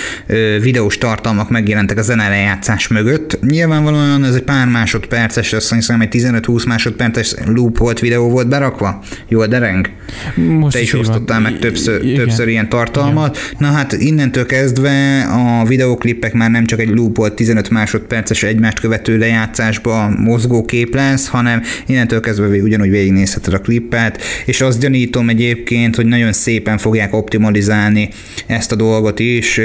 videós 0.60 0.98
tartalmak 0.98 1.50
megjelentek 1.50 1.98
a 1.98 2.02
zenelejátszás 2.02 2.88
mögött. 2.88 3.38
Nyilvánvalóan 3.40 4.24
ez 4.24 4.34
egy 4.34 4.42
pár 4.42 4.68
másodperces, 4.68 5.52
azt 5.52 5.74
hiszem 5.74 6.00
egy 6.00 6.08
15-20 6.12 6.66
másodperces 6.66 7.34
loop 7.46 7.78
volt 7.78 7.98
videó 8.00 8.28
volt 8.28 8.48
berakva. 8.48 9.02
Jó, 9.28 9.46
dereng? 9.46 9.90
Most 10.34 10.76
Te 10.76 10.82
is 10.82 10.92
osztottál 10.92 11.40
meg 11.40 11.58
többször, 11.58 12.04
igen. 12.04 12.16
többször 12.16 12.48
ilyen 12.48 12.68
tartalmat. 12.68 13.36
Igen. 13.36 13.56
Na 13.58 13.76
hát 13.76 13.92
innentől 13.92 14.46
kezdve 14.46 15.22
a 15.22 15.64
videóklippek 15.64 16.32
már 16.32 16.50
nem 16.50 16.64
csak 16.64 16.80
egy 16.80 16.88
loop 16.88 17.16
volt 17.16 17.34
15 17.34 17.70
másodperces 17.70 18.42
egymást 18.42 18.80
követő 18.80 19.18
lejátszásba 19.18 20.08
mozgó 20.22 20.64
kép 20.64 20.94
lesz, 20.94 21.28
hanem 21.28 21.62
innentől 21.86 22.20
kezdve 22.20 22.46
ugyanúgy 22.46 22.90
végignézheted 22.90 23.54
a 23.54 23.58
klippet, 23.58 24.22
és 24.46 24.60
azt 24.60 24.80
gyanítom 24.80 25.28
egyébként, 25.28 25.96
hogy 25.96 26.06
nagyon 26.06 26.32
szépen 26.32 26.78
fogják 26.78 27.14
optimalizálni 27.14 28.08
ezt 28.46 28.72
a 28.72 28.76
dolgot 28.76 29.18
is 29.18 29.60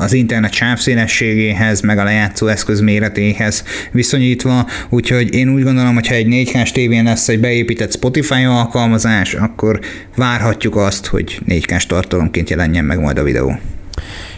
az 0.00 0.12
internet 0.12 0.52
sávszélességéhez, 0.52 1.80
meg 1.80 1.98
a 1.98 2.04
lejátszó 2.04 2.46
eszköz 2.46 2.80
méretéhez 2.80 3.64
viszonyítva, 3.92 4.66
úgyhogy 4.88 5.34
én 5.34 5.48
úgy 5.48 5.62
gondolom, 5.62 5.94
hogy 5.94 6.06
ha 6.06 6.14
egy 6.14 6.26
4K-s 6.30 6.72
tévén 6.72 7.04
lesz 7.04 7.28
egy 7.28 7.40
beépített 7.40 7.92
Spotify 7.92 8.44
alkalmazás, 8.44 9.34
akkor 9.34 9.80
várhatjuk 10.16 10.76
azt, 10.76 11.06
hogy 11.06 11.40
4K-s 11.48 11.86
tartalomként 11.86 12.50
jelenjen 12.50 12.84
meg 12.84 13.00
majd 13.00 13.18
a 13.18 13.22
videó. 13.22 13.58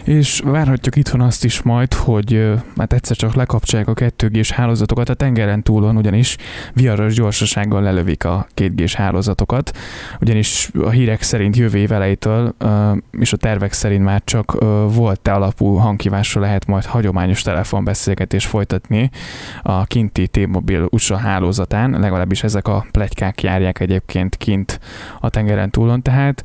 És 0.03 0.41
várhatjuk 0.43 0.95
itthon 0.95 1.21
azt 1.21 1.43
is 1.43 1.61
majd, 1.61 1.93
hogy 1.93 2.53
hát 2.77 2.93
egyszer 2.93 3.17
csak 3.17 3.33
lekapcsolják 3.33 3.87
a 3.87 3.93
2G-s 3.93 4.51
hálózatokat 4.51 5.09
a 5.09 5.13
tengeren 5.13 5.63
túlon, 5.63 5.97
ugyanis 5.97 6.37
viharos 6.73 7.13
gyorsasággal 7.13 7.81
lelövik 7.81 8.25
a 8.25 8.47
2G-s 8.55 8.95
hálózatokat, 8.95 9.77
ugyanis 10.21 10.69
a 10.83 10.89
hírek 10.89 11.21
szerint 11.21 11.55
jövő 11.55 11.77
év 11.77 11.91
elejétől 11.91 12.55
és 13.11 13.33
a 13.33 13.37
tervek 13.37 13.73
szerint 13.73 14.03
már 14.03 14.21
csak 14.23 14.57
volt 14.93 15.19
te 15.19 15.31
alapú 15.31 15.75
hangkívásra 15.75 16.41
lehet 16.41 16.65
majd 16.65 16.85
hagyományos 16.85 17.41
telefonbeszélgetés 17.41 18.45
folytatni 18.45 19.09
a 19.61 19.85
kinti 19.85 20.27
T-Mobile 20.27 20.85
USA 20.89 21.17
hálózatán, 21.17 21.99
legalábbis 21.99 22.43
ezek 22.43 22.67
a 22.67 22.85
plegykák 22.91 23.41
járják 23.41 23.79
egyébként 23.79 24.37
kint 24.37 24.79
a 25.19 25.29
tengeren 25.29 25.69
túlon, 25.69 26.01
tehát 26.01 26.43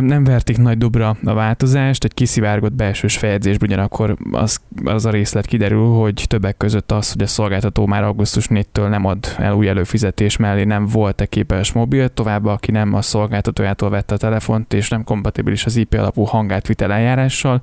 nem 0.00 0.24
vertik 0.24 0.58
nagy 0.58 0.78
dobra 0.78 1.16
a 1.24 1.34
változást, 1.34 2.04
egy 2.04 2.14
kiszivárgott 2.14 2.72
belsős 2.72 3.16
feljegyzésből 3.16 3.68
ugyanakkor 3.68 4.16
az, 4.32 4.60
az 4.84 5.06
a 5.06 5.10
részlet 5.10 5.46
kiderül, 5.46 5.86
hogy 5.86 6.24
többek 6.28 6.56
között 6.56 6.92
az, 6.92 7.12
hogy 7.12 7.22
a 7.22 7.26
szolgáltató 7.26 7.86
már 7.86 8.04
augusztus 8.04 8.46
4-től 8.50 8.88
nem 8.88 9.04
ad 9.04 9.18
el 9.38 9.52
új 9.52 9.68
előfizetés 9.68 10.36
mellé, 10.36 10.64
nem 10.64 10.86
volt-e 10.86 11.26
képes 11.26 11.72
mobil, 11.72 12.08
továbbá 12.08 12.52
aki 12.52 12.70
nem 12.70 12.94
a 12.94 13.02
szolgáltatójától 13.02 13.90
vette 13.90 14.14
a 14.14 14.18
telefont, 14.18 14.72
és 14.72 14.88
nem 14.88 15.04
kompatibilis 15.04 15.64
az 15.64 15.76
IP 15.76 15.94
alapú 15.94 16.24
hangátvitel 16.24 16.92
eljárással, 16.92 17.60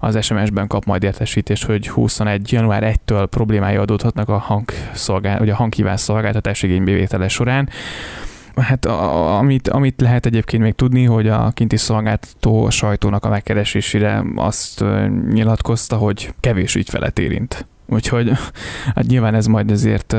az 0.00 0.24
SMS-ben 0.24 0.66
kap 0.66 0.84
majd 0.84 1.02
értesítést, 1.02 1.64
hogy 1.64 1.88
21. 1.88 2.52
január 2.52 2.96
1-től 3.06 3.26
problémái 3.30 3.76
adódhatnak 3.76 4.28
a, 4.28 4.38
hangszolgál, 4.38 5.38
vagy 5.38 5.50
a 5.50 5.54
hangkívás 5.54 6.00
szolgáltatás 6.00 6.62
igénybevétele 6.62 7.28
során. 7.28 7.68
Hát 8.60 8.84
a, 8.84 9.36
amit, 9.38 9.68
amit 9.68 10.00
lehet 10.00 10.26
egyébként 10.26 10.62
még 10.62 10.74
tudni, 10.74 11.04
hogy 11.04 11.28
a 11.28 11.50
kinti 11.50 11.76
szolgáltató 11.76 12.64
a 12.64 12.70
sajtónak 12.70 13.24
a 13.24 13.28
megkeresésére 13.28 14.24
azt 14.36 14.84
nyilatkozta, 15.32 15.96
hogy 15.96 16.34
kevés 16.40 16.74
ügyfelet 16.74 17.18
érint. 17.18 17.66
Úgyhogy 17.88 18.30
hát 18.94 19.06
nyilván 19.06 19.34
ez 19.34 19.46
majd 19.46 19.70
azért, 19.70 20.16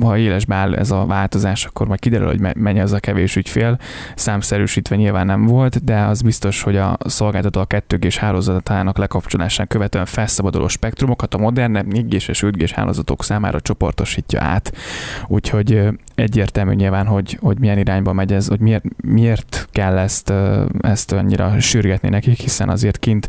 ha 0.00 0.16
élesbe 0.16 0.54
áll 0.54 0.74
ez 0.74 0.90
a 0.90 1.06
változás, 1.06 1.64
akkor 1.64 1.86
majd 1.86 2.00
kiderül, 2.00 2.26
hogy 2.26 2.54
mennyi 2.56 2.80
az 2.80 2.92
a 2.92 3.00
kevés 3.00 3.36
ügyfél. 3.36 3.78
Számszerűsítve 4.14 4.96
nyilván 4.96 5.26
nem 5.26 5.46
volt, 5.46 5.84
de 5.84 6.00
az 6.00 6.22
biztos, 6.22 6.62
hogy 6.62 6.76
a 6.76 6.96
szolgáltató 7.04 7.60
a 7.60 7.64
2 7.64 7.96
g 7.96 8.12
hálózatának 8.12 8.98
lekapcsolásán 8.98 9.66
követően 9.66 10.06
felszabaduló 10.06 10.68
spektrumokat 10.68 11.34
a 11.34 11.38
modernebb 11.38 11.86
4 11.86 12.08
g 12.08 12.12
és 12.12 12.42
5 12.42 12.56
g 12.56 12.70
hálózatok 12.70 13.24
számára 13.24 13.60
csoportosítja 13.60 14.42
át. 14.42 14.72
Úgyhogy 15.26 15.88
egyértelmű 16.14 16.74
nyilván, 16.74 17.06
hogy, 17.06 17.38
hogy 17.40 17.58
milyen 17.58 17.78
irányba 17.78 18.12
megy 18.12 18.32
ez, 18.32 18.48
hogy 18.48 18.60
miért, 18.60 18.84
miért 19.04 19.68
kell 19.70 19.98
ezt, 19.98 20.32
ezt 20.80 21.12
annyira 21.12 21.60
sürgetni 21.60 22.08
nekik, 22.08 22.40
hiszen 22.40 22.68
azért 22.68 22.98
kint, 22.98 23.28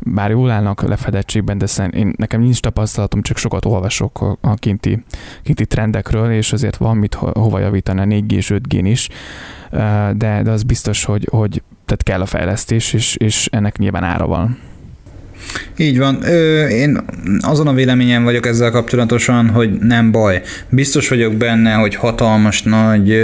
bár 0.00 0.30
jól 0.30 0.50
állnak 0.50 0.82
lefedettségben, 0.82 1.58
de 1.58 1.66
én, 1.90 2.12
nekem 2.16 2.40
nincs 2.40 2.60
tapasztalatom, 2.60 3.22
csak 3.22 3.36
sokat 3.36 3.64
olvasok 3.64 4.36
a, 4.40 4.54
kinti, 4.54 5.04
kinti 5.42 5.66
trendekről, 5.66 6.30
és 6.30 6.52
azért 6.52 6.76
van 6.76 6.96
mit 6.96 7.14
ho, 7.14 7.40
hova 7.40 7.58
javítani 7.58 8.00
a 8.00 8.04
4G 8.04 8.32
és 8.32 8.52
5G-n 8.54 8.86
is, 8.86 9.08
de, 10.16 10.40
de 10.42 10.50
az 10.50 10.62
biztos, 10.62 11.04
hogy, 11.04 11.28
hogy 11.30 11.62
tehát 11.84 12.02
kell 12.02 12.20
a 12.20 12.26
fejlesztés, 12.26 12.92
és, 12.92 13.16
és 13.16 13.48
ennek 13.52 13.78
nyilván 13.78 14.04
ára 14.04 14.26
van. 14.26 14.58
Így 15.76 15.98
van. 15.98 16.18
Ö, 16.22 16.66
én 16.66 16.98
azon 17.40 17.66
a 17.66 17.72
véleményen 17.72 18.24
vagyok 18.24 18.46
ezzel 18.46 18.70
kapcsolatosan, 18.70 19.48
hogy 19.48 19.70
nem 19.70 20.10
baj. 20.10 20.42
Biztos 20.68 21.08
vagyok 21.08 21.34
benne, 21.34 21.72
hogy 21.72 21.94
hatalmas 21.94 22.62
nagy 22.62 23.14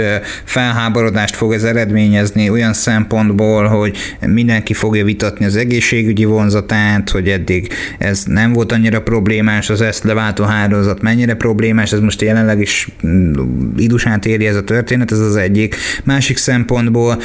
felháborodást 0.43 1.35
fog 1.35 1.53
ez 1.53 1.63
eredményezni 1.63 2.49
olyan 2.49 2.73
szempontból, 2.73 3.67
hogy 3.67 3.97
mindenki 4.19 4.73
fogja 4.73 5.03
vitatni 5.03 5.45
az 5.45 5.55
egészségügyi 5.55 6.25
vonzatát, 6.25 7.09
hogy 7.09 7.29
eddig 7.29 7.73
ez 7.97 8.23
nem 8.25 8.53
volt 8.53 8.71
annyira 8.71 9.01
problémás, 9.01 9.69
az 9.69 9.81
ezt 9.81 10.03
leváltó 10.03 10.43
hálózat 10.43 11.01
mennyire 11.01 11.33
problémás, 11.33 11.91
ez 11.91 11.99
most 11.99 12.21
jelenleg 12.21 12.59
is 12.59 12.87
mm, 13.07 13.33
idusát 13.77 14.25
éri 14.25 14.47
ez 14.47 14.55
a 14.55 14.63
történet, 14.63 15.11
ez 15.11 15.19
az 15.19 15.35
egyik. 15.35 15.75
Másik 16.03 16.37
szempontból 16.37 17.21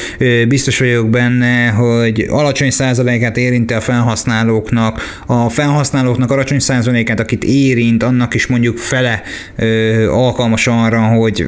biztos 0.48 0.79
vagyok 0.79 1.11
benne, 1.11 1.68
hogy 1.68 2.26
alacsony 2.29 2.70
százalékát 2.70 3.37
érinti 3.37 3.74
a 3.74 3.81
felhasználóknak 3.81 4.80
a 5.27 5.49
felhasználóknak 5.49 6.31
alacsony 6.31 6.59
százalékát, 6.59 7.21
akit 7.21 7.45
érint, 7.45 8.03
annak 8.03 8.35
is 8.35 8.47
mondjuk 8.47 8.79
fele 8.79 9.23
ö, 9.57 10.11
alkalmas 10.11 10.66
arra, 10.66 11.01
hogy 11.01 11.47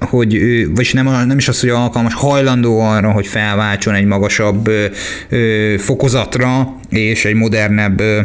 hogy 0.00 0.34
ő, 0.34 0.70
vagyis 0.74 0.92
nem, 0.92 1.26
nem 1.26 1.38
is 1.38 1.48
az, 1.48 1.60
hogy 1.60 1.68
alkalmas, 1.68 2.14
hajlandó 2.14 2.80
arra, 2.80 3.10
hogy 3.10 3.26
felváltson 3.26 3.94
egy 3.94 4.04
magasabb 4.04 4.68
ö, 4.68 4.84
ö, 5.28 5.74
fokozatra 5.78 6.76
és 6.88 7.24
egy 7.24 7.34
modernebb 7.34 8.00
ö, 8.00 8.20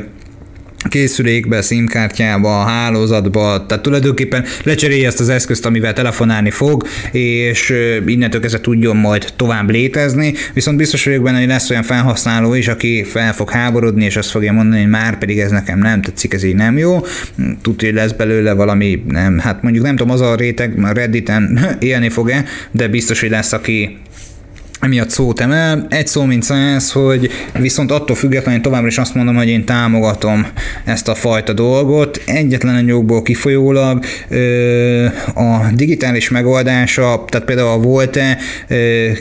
készülékbe, 0.89 1.62
SIM-kártyába, 1.62 2.63
hálózatba, 2.63 3.65
tehát 3.65 3.84
tulajdonképpen 3.84 4.46
lecserélje 4.63 5.08
ezt 5.08 5.20
az 5.20 5.30
eszközt, 5.30 5.65
amivel 5.65 5.94
telefonálni 5.94 6.50
fog, 6.50 6.88
és 7.12 7.74
innentől 8.06 8.41
kezdve 8.41 8.62
tudjon 8.62 8.96
majd 8.96 9.34
tovább 9.36 9.70
létezni, 9.70 10.34
viszont 10.54 10.78
biztos 10.78 11.06
vagyok 11.06 11.24
benne, 11.24 11.39
hogy 11.39 11.48
lesz 11.48 11.70
olyan 11.70 11.84
felhasználó 11.84 12.54
is, 12.54 12.67
aki 12.67 13.04
fel 13.04 13.34
fog 13.34 13.50
háborodni, 13.50 14.06
és 14.06 14.15
azt 14.15 14.30
fogja 14.30 14.54
mondani, 14.54 14.82
hogy 14.82 14.89
már 14.89 15.17
pedig 15.17 15.39
ez 15.39 15.52
nekem 15.52 15.80
nem 15.80 16.02
tetszik, 16.02 16.34
ez 16.34 16.44
így 16.44 16.56
nem 16.56 16.78
jó, 16.78 17.00
tudja, 17.62 17.88
hogy 17.88 17.98
lesz 17.98 18.12
belőle 18.12 18.54
valami, 18.54 19.04
nem, 19.08 19.39
hát 19.39 19.62
mondjuk 19.62 19.84
nem 19.86 19.96
tudom, 19.96 20.13
az 20.13 20.22
a 20.22 20.36
réteg, 20.36 20.94
Redditen 20.94 21.60
élni 21.80 22.10
fog-e, 22.10 22.46
de 22.72 22.88
biztos, 22.88 23.20
hogy 23.20 23.30
lesz, 23.30 23.54
aki 23.54 23.98
emiatt 24.82 25.10
szót 25.10 25.39
emel. 25.39 25.86
Egy 25.89 26.08
szó, 26.08 26.24
mint 26.24 26.44
száz, 26.44 26.91
hogy 26.91 27.30
viszont 27.60 27.91
attól 27.91 28.15
függetlenül 28.15 28.62
továbbra 28.62 28.88
is 28.88 28.98
azt 28.98 29.15
mondom, 29.15 29.36
hogy 29.36 29.48
én 29.48 29.65
támogatom 29.65 30.48
ezt 30.86 31.08
a 31.08 31.15
fajta 31.15 31.54
dolgot. 31.54 32.22
Egyetlen 32.26 32.76
egy 32.76 32.88
jogból 32.88 33.22
kifolyólag 33.22 34.06
a 35.34 35.72
digitális 35.74 36.30
megoldása, 36.30 37.26
tehát 37.28 37.46
például 37.46 37.70
a 37.70 37.78
Volte 37.78 38.38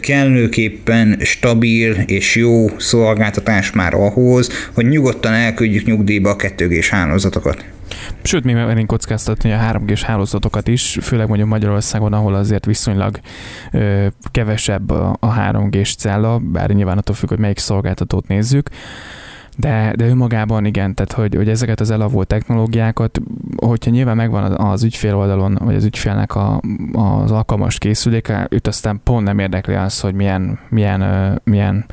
kellőképpen 0.01 1.19
stabil 1.23 1.93
és 2.07 2.37
jó 2.37 2.67
szolgáltatás 2.79 3.73
már 3.73 3.95
ahhoz, 3.95 4.51
hogy 4.75 4.89
nyugodtan 4.89 5.33
elküldjük 5.33 5.87
nyugdíjba 5.87 6.31
a 6.31 6.37
2 6.37 6.81
hálózatokat. 6.91 7.65
Sőt, 8.23 8.45
még 8.45 8.55
mernénk 8.55 8.87
kockáztatni 8.87 9.53
a 9.53 9.57
3 9.57 9.85
g 9.85 9.99
hálózatokat 9.99 10.69
is, 10.69 10.99
főleg 11.03 11.29
mondjuk 11.29 11.49
Magyarországon, 11.49 12.13
ahol 12.13 12.35
azért 12.35 12.65
viszonylag 12.65 13.21
ö, 13.73 14.07
kevesebb 14.31 14.91
a, 14.91 15.17
a 15.21 15.35
3G-s 15.35 15.95
cella, 15.95 16.39
bár 16.39 16.71
nyilván 16.71 16.99
attól 16.99 17.15
függ, 17.15 17.29
hogy 17.29 17.39
melyik 17.39 17.59
szolgáltatót 17.59 18.29
nézzük 18.29 18.69
de, 19.57 19.93
de 19.97 20.07
önmagában 20.07 20.65
igen, 20.65 20.95
tehát 20.95 21.13
hogy, 21.13 21.35
hogy 21.35 21.49
ezeket 21.49 21.81
az 21.81 21.91
elavult 21.91 22.27
technológiákat, 22.27 23.21
hogyha 23.57 23.91
nyilván 23.91 24.17
megvan 24.17 24.53
az 24.53 24.83
ügyfél 24.83 25.17
oldalon, 25.17 25.59
vagy 25.61 25.75
az 25.75 25.85
ügyfélnek 25.85 26.35
a, 26.35 26.61
az 26.93 27.31
alkalmas 27.31 27.79
készüléke, 27.79 28.47
őt 28.51 28.67
aztán 28.67 29.01
pont 29.05 29.25
nem 29.25 29.39
érdekli 29.39 29.75
az, 29.75 30.01
hogy 30.01 30.15
milyen, 30.15 30.59
milyen, 30.69 31.41
milyen 31.45 31.85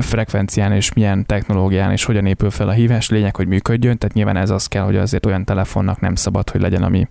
frekvencián 0.00 0.72
és 0.72 0.92
milyen 0.92 1.26
technológián 1.26 1.92
és 1.92 2.04
hogyan 2.04 2.26
épül 2.26 2.50
fel 2.50 2.68
a 2.68 2.72
hívás, 2.72 3.10
lényeg, 3.10 3.36
hogy 3.36 3.46
működjön, 3.46 3.98
tehát 3.98 4.14
nyilván 4.14 4.36
ez 4.36 4.50
az 4.50 4.66
kell, 4.66 4.84
hogy 4.84 4.96
azért 4.96 5.26
olyan 5.26 5.44
telefonnak 5.44 6.00
nem 6.00 6.14
szabad, 6.14 6.50
hogy 6.50 6.60
legyen, 6.60 6.82
ami, 6.82 7.08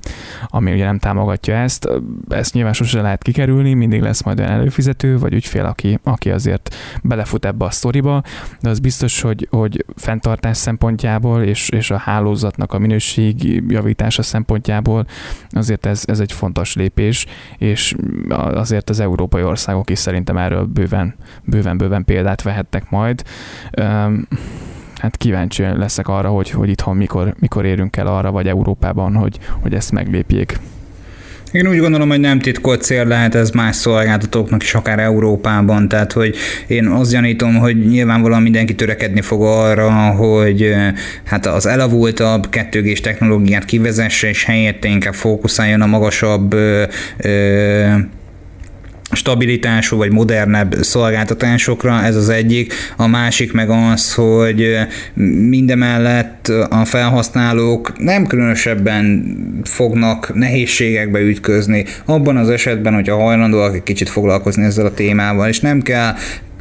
ami 0.47 0.71
ugye 0.71 0.85
nem 0.85 0.99
támogatja 0.99 1.55
ezt. 1.55 1.89
Ezt 2.29 2.53
nyilván 2.53 2.73
sosem 2.73 3.01
lehet 3.01 3.23
kikerülni, 3.23 3.73
mindig 3.73 4.01
lesz 4.01 4.23
majd 4.23 4.39
olyan 4.39 4.51
előfizető, 4.51 5.17
vagy 5.17 5.33
ügyfél, 5.33 5.65
aki, 5.65 5.99
aki 6.03 6.31
azért 6.31 6.75
belefut 7.03 7.45
ebbe 7.45 7.65
a 7.65 7.71
sztoriba, 7.71 8.23
de 8.61 8.69
az 8.69 8.79
biztos, 8.79 9.21
hogy, 9.21 9.47
hogy 9.51 9.85
fenntartás 9.99 10.57
szempontjából 10.57 11.41
és, 11.41 11.69
és 11.69 11.91
a 11.91 11.97
hálózatnak 11.97 12.73
a 12.73 12.79
minőség 12.79 13.63
javítása 13.67 14.21
szempontjából 14.21 15.05
azért 15.49 15.85
ez, 15.85 16.03
ez 16.05 16.19
egy 16.19 16.31
fontos 16.31 16.75
lépés, 16.75 17.25
és 17.57 17.95
azért 18.53 18.89
az 18.89 18.99
európai 18.99 19.43
országok 19.43 19.89
is 19.89 19.99
szerintem 19.99 20.37
erről 20.37 20.65
bőven, 20.65 21.15
bőven, 21.43 21.77
bőven 21.77 22.05
példát 22.05 22.41
vehettek 22.41 22.89
majd. 22.89 23.23
Hát 24.95 25.17
kíváncsi 25.17 25.63
leszek 25.63 26.07
arra, 26.07 26.29
hogy, 26.29 26.49
hogy 26.49 26.69
itthon 26.69 26.97
mikor, 26.97 27.35
mikor 27.39 27.65
érünk 27.65 27.97
el 27.97 28.07
arra, 28.07 28.31
vagy 28.31 28.47
Európában, 28.47 29.15
hogy, 29.15 29.39
hogy 29.61 29.73
ezt 29.73 29.91
meglépjék. 29.91 30.59
Én 31.51 31.67
úgy 31.67 31.79
gondolom, 31.79 32.09
hogy 32.09 32.19
nem 32.19 32.39
titkolt 32.39 32.81
cél 32.81 33.05
lehet 33.05 33.35
ez 33.35 33.49
más 33.49 33.75
szolgáltatóknak 33.75 34.63
is, 34.63 34.73
akár 34.73 34.99
Európában, 34.99 35.87
tehát 35.87 36.11
hogy 36.11 36.35
én 36.67 36.87
azt 36.87 37.11
gyanítom, 37.11 37.55
hogy 37.55 37.87
nyilvánvalóan 37.87 38.41
mindenki 38.41 38.75
törekedni 38.75 39.21
fog 39.21 39.41
arra, 39.41 39.91
hogy 39.91 40.75
hát 41.23 41.45
az 41.45 41.65
elavultabb 41.65 42.47
2G-s 42.51 42.99
technológiát 42.99 43.65
kivezesse, 43.65 44.29
és 44.29 44.43
helyette 44.43 44.87
inkább 44.87 45.13
fókuszáljon 45.13 45.81
a 45.81 45.85
magasabb 45.85 46.53
ö, 46.53 46.83
ö, 47.17 47.93
stabilitású 49.11 49.97
vagy 49.97 50.11
modernebb 50.11 50.75
szolgáltatásokra, 50.81 52.03
ez 52.03 52.15
az 52.15 52.29
egyik. 52.29 52.73
A 52.97 53.07
másik 53.07 53.53
meg 53.53 53.69
az, 53.69 54.13
hogy 54.13 54.77
mindemellett 55.49 56.47
a 56.69 56.85
felhasználók 56.85 57.93
nem 57.97 58.27
különösebben 58.27 59.33
fognak 59.63 60.35
nehézségekbe 60.35 61.19
ütközni, 61.19 61.85
abban 62.05 62.37
az 62.37 62.49
esetben, 62.49 62.93
hogyha 62.93 63.21
hajlandóak 63.21 63.75
egy 63.75 63.83
kicsit 63.83 64.09
foglalkozni 64.09 64.63
ezzel 64.63 64.85
a 64.85 64.93
témával, 64.93 65.47
és 65.47 65.59
nem 65.59 65.81
kell 65.81 66.13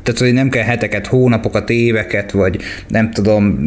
Tehát, 0.08 0.22
hogy 0.22 0.32
nem 0.32 0.48
kell 0.48 0.64
heteket, 0.64 1.06
hónapokat, 1.06 1.70
éveket, 1.70 2.30
vagy 2.30 2.60
nem 2.88 3.10
tudom, 3.10 3.58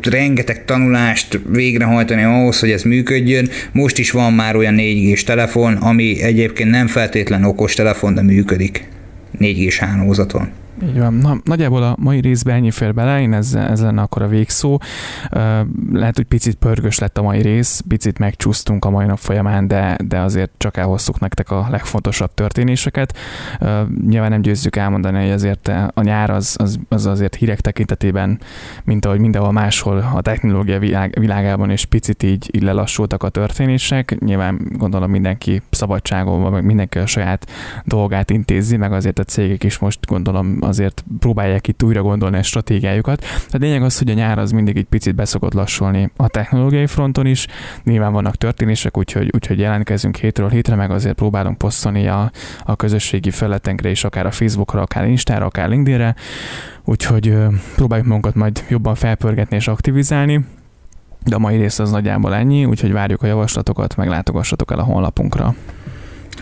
rengeteg 0.00 0.64
tanulást 0.64 1.40
végrehajtani 1.48 2.22
ahhoz, 2.22 2.60
hogy 2.60 2.70
ez 2.70 2.82
működjön. 2.82 3.48
Most 3.72 3.98
is 3.98 4.10
van 4.10 4.32
már 4.32 4.56
olyan 4.56 4.74
4 4.74 5.12
g 5.12 5.20
telefon, 5.20 5.74
ami 5.74 6.22
egyébként 6.22 6.70
nem 6.70 6.86
feltétlen 6.86 7.44
okos 7.44 7.74
telefon, 7.74 8.14
de 8.14 8.22
működik 8.22 8.88
4 9.38 9.66
g 9.66 9.72
hálózaton. 9.72 10.48
Így 10.82 10.98
van. 10.98 11.14
Na, 11.14 11.36
nagyjából 11.44 11.82
a 11.82 11.96
mai 11.98 12.20
részben 12.20 12.54
ennyi 12.54 12.70
fér 12.70 12.94
bele, 12.94 13.20
én 13.20 13.32
ez, 13.32 13.54
ez 13.54 13.82
lenne 13.82 14.02
akkor 14.02 14.22
a 14.22 14.28
végszó. 14.28 14.78
Lehet, 15.92 16.16
hogy 16.16 16.24
picit 16.24 16.54
pörgös 16.54 16.98
lett 16.98 17.18
a 17.18 17.22
mai 17.22 17.42
rész, 17.42 17.82
picit 17.88 18.18
megcsúsztunk 18.18 18.84
a 18.84 18.90
mai 18.90 19.06
nap 19.06 19.18
folyamán, 19.18 19.68
de, 19.68 19.96
de 20.04 20.18
azért 20.18 20.50
csak 20.56 20.76
elhoztuk 20.76 21.20
nektek 21.20 21.50
a 21.50 21.66
legfontosabb 21.70 22.34
történéseket. 22.34 23.16
Nyilván 24.06 24.30
nem 24.30 24.40
győzzük 24.40 24.76
elmondani, 24.76 25.18
hogy 25.22 25.30
azért 25.30 25.68
a 25.94 26.02
nyár 26.02 26.30
az, 26.30 26.56
az, 26.58 26.78
az 26.88 27.06
azért 27.06 27.34
hírek 27.34 27.60
tekintetében, 27.60 28.38
mint 28.84 29.04
ahogy 29.04 29.20
mindenhol 29.20 29.52
máshol 29.52 30.10
a 30.14 30.20
technológia 30.20 30.78
világ, 30.78 31.16
világában, 31.18 31.70
és 31.70 31.84
picit 31.84 32.22
így, 32.22 32.50
így 32.52 32.62
lelassultak 32.62 33.22
a 33.22 33.28
történések. 33.28 34.16
Nyilván 34.20 34.60
gondolom 34.72 35.10
mindenki 35.10 35.62
szabadságon, 35.70 36.52
meg 36.52 36.64
mindenki 36.64 36.98
a 36.98 37.06
saját 37.06 37.50
dolgát 37.84 38.30
intézi, 38.30 38.76
meg 38.76 38.92
azért 38.92 39.18
a 39.18 39.24
cégek 39.24 39.64
is 39.64 39.78
most 39.78 40.06
gondolom 40.06 40.58
azért 40.70 41.04
próbálják 41.18 41.68
itt 41.68 41.82
újra 41.82 42.02
gondolni 42.02 42.36
a 42.36 42.42
stratégiájukat. 42.42 43.24
A 43.50 43.56
lényeg 43.56 43.82
az, 43.82 43.98
hogy 43.98 44.10
a 44.10 44.14
nyár 44.14 44.38
az 44.38 44.50
mindig 44.50 44.76
egy 44.76 44.84
picit 44.84 45.14
beszokott 45.14 45.52
lassulni 45.52 46.10
a 46.16 46.28
technológiai 46.28 46.86
fronton 46.86 47.26
is. 47.26 47.46
Nyilván 47.84 48.12
vannak 48.12 48.36
történések, 48.36 48.96
úgyhogy, 48.96 49.30
úgyhogy 49.34 49.58
jelentkezünk 49.58 50.16
hétről 50.16 50.48
hétre, 50.48 50.74
meg 50.74 50.90
azért 50.90 51.14
próbálunk 51.14 51.58
posztolni 51.58 52.08
a, 52.08 52.30
a 52.64 52.76
közösségi 52.76 53.30
felületenkre 53.30 53.90
is, 53.90 54.04
akár 54.04 54.26
a 54.26 54.30
Facebookra, 54.30 54.80
akár 54.80 55.06
Instára, 55.06 55.46
akár 55.46 55.68
LinkedInre. 55.68 56.14
Úgyhogy 56.84 57.36
próbáljuk 57.74 58.06
magunkat 58.06 58.34
majd 58.34 58.64
jobban 58.68 58.94
felpörgetni 58.94 59.56
és 59.56 59.68
aktivizálni. 59.68 60.44
De 61.24 61.34
a 61.34 61.38
mai 61.38 61.56
rész 61.56 61.78
az 61.78 61.90
nagyjából 61.90 62.34
ennyi, 62.34 62.64
úgyhogy 62.64 62.92
várjuk 62.92 63.22
a 63.22 63.26
javaslatokat, 63.26 63.96
meglátogassatok 63.96 64.72
el 64.72 64.78
a 64.78 64.82
honlapunkra. 64.82 65.54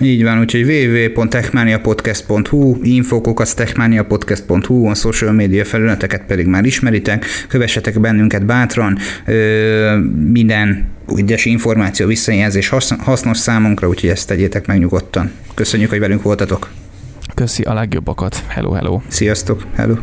Így 0.01 0.23
van, 0.23 0.41
úgyhogy 0.41 0.63
www.techmaniapodcast.hu, 0.63 2.77
infokokat 2.83 3.57
techmaniapodcast.hu, 3.57 4.87
a 4.87 4.95
social 4.95 5.33
media 5.33 5.65
felületeket 5.65 6.23
pedig 6.27 6.47
már 6.47 6.65
ismeritek, 6.65 7.25
kövessetek 7.49 8.01
bennünket 8.01 8.47
bátran, 8.47 8.99
minden 10.33 10.87
ügyes 11.17 11.45
információ, 11.45 12.07
visszajelzés 12.07 12.69
hasznos 12.99 13.39
számunkra, 13.39 13.89
úgyhogy 13.89 14.11
ezt 14.11 14.29
tegyétek 14.29 14.67
meg 14.67 14.79
nyugodtan. 14.79 15.31
Köszönjük, 15.55 15.91
hogy 15.91 15.99
velünk 15.99 16.23
voltatok. 16.23 16.71
Köszi 17.35 17.63
a 17.63 17.75
legjobbakat. 17.75 18.43
Hello, 18.49 18.73
hello. 18.73 19.01
Sziasztok, 19.09 19.67
hello. 19.75 19.95